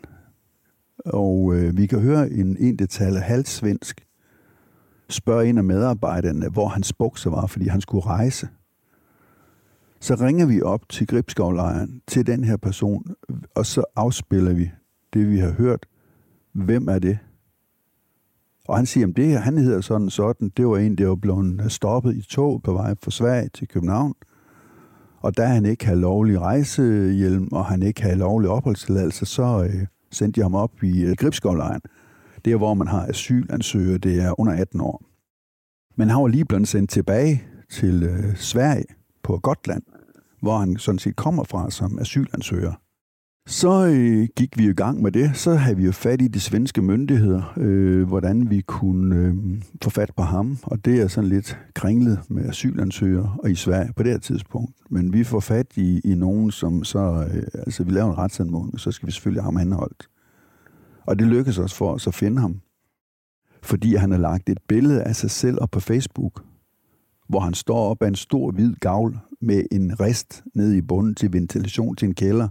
Og 1.05 1.55
øh, 1.55 1.77
vi 1.77 1.87
kan 1.87 2.01
høre 2.01 2.31
en, 2.31 2.57
en 2.61 2.77
der 2.77 2.87
taler 2.87 3.21
halvsvensk, 3.21 4.07
spørge 5.09 5.49
en 5.49 5.59
af 5.59 5.65
medarbejderne, 5.65 6.49
hvor 6.49 6.69
hans 6.69 6.93
bukser 6.93 7.31
var, 7.31 7.47
fordi 7.47 7.69
han 7.69 7.81
skulle 7.81 8.07
rejse. 8.07 8.49
Så 10.01 10.15
ringer 10.15 10.47
vi 10.47 10.63
op 10.63 10.89
til 10.89 11.07
Gribskovlejren, 11.07 12.03
til 12.07 12.27
den 12.27 12.45
her 12.45 12.57
person, 12.57 13.05
og 13.55 13.67
så 13.67 13.85
afspiller 13.97 14.53
vi 14.53 14.71
det, 15.13 15.31
vi 15.31 15.39
har 15.39 15.51
hørt. 15.51 15.87
Hvem 16.53 16.89
er 16.89 16.99
det? 16.99 17.19
Og 18.69 18.77
han 18.77 18.87
siger, 18.87 19.07
at 19.07 19.17
det 19.17 19.27
her, 19.27 19.39
han 19.39 19.59
hedder 19.59 19.81
sådan 19.81 20.11
sådan. 20.11 20.49
Det 20.57 20.67
var 20.67 20.79
en, 20.79 20.99
der 20.99 21.07
var 21.07 21.15
blevet 21.15 21.73
stoppet 21.73 22.17
i 22.17 22.23
tog 22.23 22.63
på 22.63 22.73
vej 22.73 22.95
fra 23.03 23.11
Sverige 23.11 23.49
til 23.49 23.69
København. 23.69 24.15
Og 25.21 25.37
da 25.37 25.45
han 25.45 25.65
ikke 25.65 25.87
havde 25.87 26.01
lovlig 26.01 26.41
rejsehjelm, 26.41 27.49
og 27.53 27.67
han 27.67 27.83
ikke 27.83 28.03
havde 28.03 28.17
lovlig 28.17 28.51
opholdstilladelse, 28.51 29.27
så 29.27 29.65
øh, 29.65 29.87
sendte 30.11 30.41
de 30.41 30.43
ham 30.43 30.55
op 30.55 30.83
i 30.83 31.03
øh, 31.03 31.17
Gribskovlejren. 31.17 31.81
Det 32.45 32.53
er, 32.53 32.57
hvor 32.57 32.75
man 32.75 32.87
har 32.87 33.07
asylansøgere, 33.07 33.99
det 33.99 34.23
er 34.23 34.41
under 34.41 34.53
18 34.53 34.81
år. 34.81 35.03
Men 35.97 36.09
han 36.09 36.23
var 36.23 36.29
lige 36.29 36.45
blevet 36.45 36.69
sendt 36.69 36.91
tilbage 36.91 37.43
til 37.71 38.03
øh, 38.03 38.37
Sverige 38.37 39.00
på 39.23 39.39
Gotland, 39.39 39.83
hvor 40.43 40.59
han 40.59 40.77
sådan 40.77 40.99
set 40.99 41.17
kommer 41.17 41.45
fra 41.45 41.71
som 41.71 41.99
asylansøger. 41.99 42.73
Så 43.47 43.87
øh, 43.87 44.29
gik 44.37 44.59
vi 44.59 44.69
i 44.69 44.73
gang 44.73 45.03
med 45.03 45.13
det. 45.13 45.37
Så 45.37 45.55
havde 45.55 45.77
vi 45.77 45.85
jo 45.85 45.93
fat 45.93 46.23
i 46.23 46.29
de 46.29 46.41
svenske 46.41 46.83
myndigheder, 46.83 47.53
øh, 47.57 48.09
hvordan 48.09 48.51
vi 48.51 48.61
kunne 48.61 49.17
øh, 49.17 49.35
få 49.83 49.91
fat 49.91 50.11
på 50.17 50.23
ham. 50.23 50.59
Og 50.63 50.85
det 50.85 51.01
er 51.01 51.09
sådan 51.09 51.31
lidt 51.31 51.59
kringlet 51.75 52.21
med 52.29 52.49
asylansøgere 52.49 53.37
og 53.39 53.51
i 53.51 53.55
Sverige 53.55 53.93
på 53.97 54.03
det 54.03 54.13
her 54.13 54.19
tidspunkt. 54.19 54.75
Men 54.91 55.13
vi 55.13 55.25
får 55.25 55.41
fat 55.41 55.67
i, 55.77 56.01
i 56.05 56.15
nogen, 56.15 56.51
som 56.51 56.85
så... 56.85 57.29
Øh, 57.35 57.43
altså, 57.55 57.85
vi 57.85 57.91
laver 57.91 58.11
en 58.11 58.19
retsanmodning, 58.19 58.81
så 58.81 58.91
skal 58.91 59.07
vi 59.07 59.13
selvfølgelig 59.13 59.43
have 59.43 59.53
ham 59.53 59.61
anholdt. 59.61 60.09
Og 61.07 61.19
det 61.19 61.27
lykkedes 61.27 61.59
os 61.59 61.75
for 61.75 61.93
os 61.93 62.07
at 62.07 62.15
finde 62.15 62.41
ham. 62.41 62.61
Fordi 63.63 63.95
han 63.95 64.11
har 64.11 64.19
lagt 64.19 64.49
et 64.49 64.59
billede 64.69 65.03
af 65.03 65.17
sig 65.17 65.31
selv 65.31 65.59
op 65.61 65.71
på 65.71 65.81
Facebook, 65.81 66.45
hvor 67.31 67.41
han 67.41 67.55
står 67.55 67.91
op 67.91 68.03
af 68.03 68.09
en 68.09 68.15
stor 68.15 68.51
hvid 68.51 68.75
gavl 68.75 69.19
med 69.41 69.65
en 69.73 70.01
rist 70.01 70.45
nede 70.55 70.77
i 70.79 70.81
bunden 70.81 71.15
til 71.15 71.33
ventilation 71.33 71.97
til 71.97 72.09
en 72.09 72.15
kælder. 72.15 72.49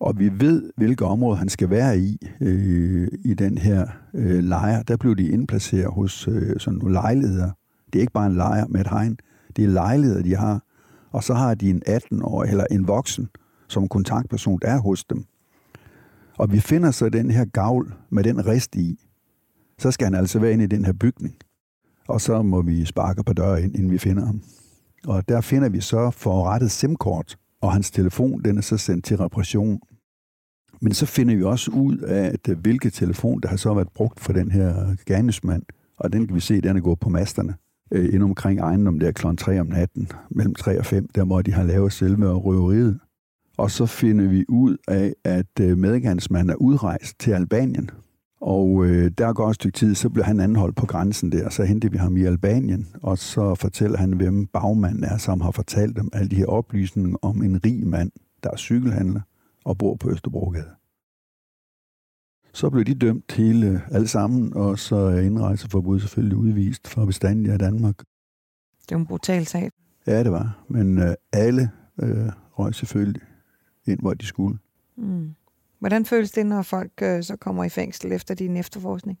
Og 0.00 0.18
vi 0.18 0.30
ved, 0.40 0.70
hvilke 0.76 1.04
områder 1.04 1.36
han 1.36 1.48
skal 1.48 1.70
være 1.70 1.98
i, 1.98 2.28
øh, 2.40 3.08
i 3.24 3.34
den 3.34 3.58
her 3.58 3.86
øh, 4.14 4.44
lejr. 4.44 4.82
Der 4.82 4.96
blev 4.96 5.16
de 5.16 5.28
indplaceret 5.28 5.92
hos 5.92 6.28
øh, 6.28 6.60
sådan 6.60 6.78
nogle 6.78 6.92
lejligheder. 6.92 7.50
Det 7.92 7.98
er 7.98 8.00
ikke 8.00 8.12
bare 8.12 8.26
en 8.26 8.36
lejr 8.36 8.66
med 8.66 8.80
et 8.80 8.88
hegn. 8.88 9.18
Det 9.56 9.64
er 9.64 9.68
lejligheder, 9.68 10.22
de 10.22 10.36
har. 10.36 10.64
Og 11.10 11.24
så 11.24 11.34
har 11.34 11.54
de 11.54 11.70
en 11.70 11.82
18-årig 11.88 12.50
eller 12.50 12.64
en 12.70 12.88
voksen 12.88 13.28
som 13.68 13.88
kontaktperson, 13.88 14.58
der 14.62 14.68
er 14.68 14.80
hos 14.80 15.04
dem. 15.04 15.24
Og 16.38 16.52
vi 16.52 16.60
finder 16.60 16.90
så 16.90 17.08
den 17.08 17.30
her 17.30 17.44
gavl 17.44 17.94
med 18.10 18.24
den 18.24 18.46
rist 18.46 18.76
i. 18.76 19.08
Så 19.78 19.90
skal 19.90 20.04
han 20.04 20.14
altså 20.14 20.38
være 20.38 20.52
inde 20.52 20.64
i 20.64 20.66
den 20.66 20.84
her 20.84 20.92
bygning. 20.92 21.34
Og 22.12 22.20
så 22.20 22.42
må 22.42 22.62
vi 22.62 22.84
sparke 22.84 23.22
på 23.24 23.32
døren, 23.32 23.64
ind, 23.64 23.74
inden 23.74 23.90
vi 23.90 23.98
finder 23.98 24.26
ham. 24.26 24.42
Og 25.06 25.28
der 25.28 25.40
finder 25.40 25.68
vi 25.68 25.80
så 25.80 26.10
forrettet 26.10 26.70
SIM-kort, 26.70 27.36
og 27.60 27.72
hans 27.72 27.90
telefon, 27.90 28.42
den 28.44 28.58
er 28.58 28.62
så 28.62 28.76
sendt 28.76 29.04
til 29.04 29.16
repression. 29.16 29.80
Men 30.80 30.92
så 30.92 31.06
finder 31.06 31.36
vi 31.36 31.42
også 31.42 31.70
ud 31.70 31.96
af, 31.96 32.24
at 32.24 32.48
øh, 32.48 32.58
hvilke 32.58 32.90
telefon, 32.90 33.40
der 33.40 33.48
har 33.48 33.56
så 33.56 33.74
været 33.74 33.88
brugt 33.94 34.20
for 34.20 34.32
den 34.32 34.50
her 34.50 34.96
gerningsmand. 35.06 35.62
Og 35.96 36.12
den 36.12 36.26
kan 36.26 36.34
vi 36.34 36.40
se, 36.40 36.60
den 36.60 36.76
er 36.76 36.80
gået 36.80 37.00
på 37.00 37.08
masterne. 37.08 37.54
Øh, 37.92 38.14
ind 38.14 38.22
omkring 38.22 38.60
ejendom 38.60 38.98
der 38.98 39.12
kl. 39.12 39.26
3 39.36 39.60
om 39.60 39.66
natten, 39.66 40.08
mellem 40.30 40.54
3 40.54 40.78
og 40.78 40.86
5, 40.86 41.08
der 41.14 41.24
hvor 41.24 41.42
de 41.42 41.52
har 41.52 41.62
lavet 41.62 41.92
selve 41.92 42.32
røveriet. 42.32 42.98
Og 43.56 43.70
så 43.70 43.86
finder 43.86 44.28
vi 44.28 44.44
ud 44.48 44.76
af, 44.88 45.14
at 45.24 45.60
øh, 45.60 45.78
medgangsmanden 45.78 46.50
er 46.50 46.54
udrejst 46.54 47.18
til 47.18 47.30
Albanien. 47.30 47.90
Og 48.42 48.84
øh, 48.84 49.10
der 49.18 49.32
går 49.32 49.48
et 49.48 49.54
stykke 49.54 49.76
tid, 49.76 49.94
så 49.94 50.08
bliver 50.08 50.24
han 50.24 50.40
anholdt 50.40 50.76
på 50.76 50.86
grænsen 50.86 51.32
der, 51.32 51.50
så 51.50 51.64
henter 51.64 51.88
vi 51.88 51.96
ham 51.96 52.16
i 52.16 52.24
Albanien, 52.24 52.88
og 53.02 53.18
så 53.18 53.54
fortæller 53.54 53.98
han, 53.98 54.12
hvem 54.12 54.46
bagmanden 54.46 55.04
er, 55.04 55.16
som 55.16 55.40
har 55.40 55.50
fortalt 55.50 55.96
dem 55.96 56.08
alle 56.12 56.28
de 56.28 56.36
her 56.36 56.46
oplysninger 56.46 57.16
om 57.22 57.42
en 57.42 57.64
rig 57.64 57.86
mand, 57.86 58.10
der 58.42 58.50
er 58.50 58.56
cykelhandler 58.56 59.20
og 59.64 59.78
bor 59.78 59.96
på 59.96 60.10
Østerbrogade. 60.10 60.70
Så 62.52 62.70
blev 62.70 62.84
de 62.84 62.94
dømt 62.94 63.32
hele 63.32 63.82
alle 63.90 64.08
sammen, 64.08 64.54
og 64.54 64.78
så 64.78 64.96
er 64.96 65.20
indrejseforbud 65.20 66.00
selvfølgelig 66.00 66.36
udvist 66.36 66.88
for 66.88 67.04
bestandig 67.04 67.52
af 67.52 67.58
Danmark. 67.58 67.98
Det 68.82 68.92
er 68.92 68.96
en 68.96 69.06
brutal 69.06 69.46
sag. 69.46 69.70
Ja, 70.06 70.24
det 70.24 70.32
var. 70.32 70.64
Men 70.68 70.98
øh, 70.98 71.14
alle 71.32 71.70
øh, 72.02 72.28
røg 72.52 72.74
selvfølgelig 72.74 73.22
ind, 73.86 74.00
hvor 74.00 74.14
de 74.14 74.26
skulle. 74.26 74.58
Mm. 74.96 75.34
Hvordan 75.82 76.04
føles 76.04 76.30
det, 76.30 76.46
når 76.46 76.62
folk 76.62 76.92
øh, 77.02 77.22
så 77.22 77.36
kommer 77.36 77.64
i 77.64 77.68
fængsel 77.68 78.12
efter 78.12 78.34
din 78.34 78.56
efterforskning? 78.56 79.18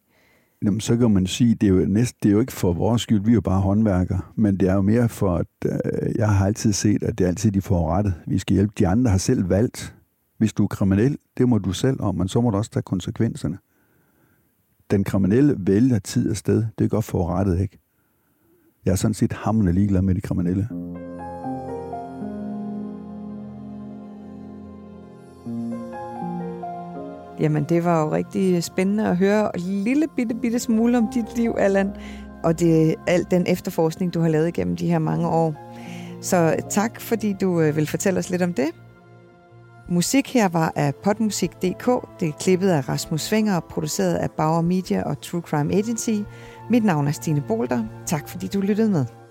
Jamen, 0.64 0.80
så 0.80 0.96
kan 0.96 1.10
man 1.10 1.26
sige, 1.26 1.54
det 1.54 1.66
er 1.66 1.70
jo 1.70 1.86
næst, 1.88 2.22
det 2.22 2.28
er 2.28 2.32
jo 2.32 2.40
ikke 2.40 2.52
for 2.52 2.72
vores 2.72 3.02
skyld, 3.02 3.24
vi 3.24 3.30
er 3.30 3.34
jo 3.34 3.40
bare 3.40 3.60
håndværkere, 3.60 4.20
men 4.36 4.56
det 4.56 4.68
er 4.68 4.74
jo 4.74 4.82
mere 4.82 5.08
for, 5.08 5.36
at 5.36 5.46
øh, 5.66 6.16
jeg 6.16 6.28
har 6.28 6.46
altid 6.46 6.72
set, 6.72 7.02
at 7.02 7.18
det 7.18 7.24
er 7.24 7.28
altid 7.28 7.50
de 7.50 7.62
får. 7.62 8.10
Vi 8.26 8.38
skal 8.38 8.54
hjælpe. 8.54 8.72
De 8.78 8.88
andre 8.88 9.10
har 9.10 9.18
selv 9.18 9.48
valgt. 9.48 9.94
Hvis 10.38 10.52
du 10.52 10.62
er 10.64 10.68
kriminel, 10.68 11.18
det 11.38 11.48
må 11.48 11.58
du 11.58 11.72
selv 11.72 11.96
om, 12.00 12.14
men 12.14 12.28
så 12.28 12.40
må 12.40 12.50
du 12.50 12.56
også 12.56 12.70
tage 12.70 12.82
konsekvenserne. 12.82 13.58
Den 14.90 15.04
kriminelle 15.04 15.56
vælger 15.58 15.98
tid 15.98 16.30
og 16.30 16.36
sted. 16.36 16.66
Det 16.78 16.84
er 16.84 16.88
godt 16.88 17.04
for 17.04 17.52
ikke? 17.52 17.78
Jeg 18.84 18.92
er 18.92 18.96
sådan 18.96 19.14
set 19.14 19.32
hammerende 19.32 19.72
ligeglad 19.72 20.02
med 20.02 20.14
de 20.14 20.20
kriminelle. 20.20 20.68
Jamen, 27.42 27.64
det 27.64 27.84
var 27.84 28.02
jo 28.02 28.12
rigtig 28.12 28.64
spændende 28.64 29.08
at 29.08 29.16
høre 29.16 29.56
en 29.56 29.62
lille 29.62 30.06
bitte, 30.16 30.34
bitte 30.34 30.58
smule 30.58 30.98
om 30.98 31.08
dit 31.14 31.36
liv, 31.36 31.54
Allan, 31.58 31.90
og 32.44 32.60
det 32.60 32.94
al 33.06 33.26
den 33.30 33.46
efterforskning, 33.46 34.14
du 34.14 34.20
har 34.20 34.28
lavet 34.28 34.48
igennem 34.48 34.76
de 34.76 34.86
her 34.86 34.98
mange 34.98 35.28
år. 35.28 35.54
Så 36.20 36.56
tak, 36.70 37.00
fordi 37.00 37.36
du 37.40 37.60
øh, 37.60 37.76
vil 37.76 37.86
fortælle 37.86 38.18
os 38.18 38.30
lidt 38.30 38.42
om 38.42 38.52
det. 38.52 38.66
Musik 39.88 40.34
her 40.34 40.48
var 40.48 40.72
af 40.76 40.94
potmusik.dk. 40.94 41.86
Det 42.20 42.28
er 42.28 42.32
klippet 42.40 42.68
af 42.68 42.88
Rasmus 42.88 43.22
Svinger 43.22 43.56
og 43.56 43.64
produceret 43.64 44.14
af 44.14 44.30
Bauer 44.30 44.60
Media 44.60 45.02
og 45.02 45.20
True 45.20 45.40
Crime 45.40 45.74
Agency. 45.74 46.10
Mit 46.70 46.84
navn 46.84 47.06
er 47.06 47.12
Stine 47.12 47.42
Bolter. 47.48 47.84
Tak 48.06 48.28
fordi 48.28 48.46
du 48.46 48.60
lyttede 48.60 48.90
med. 48.90 49.21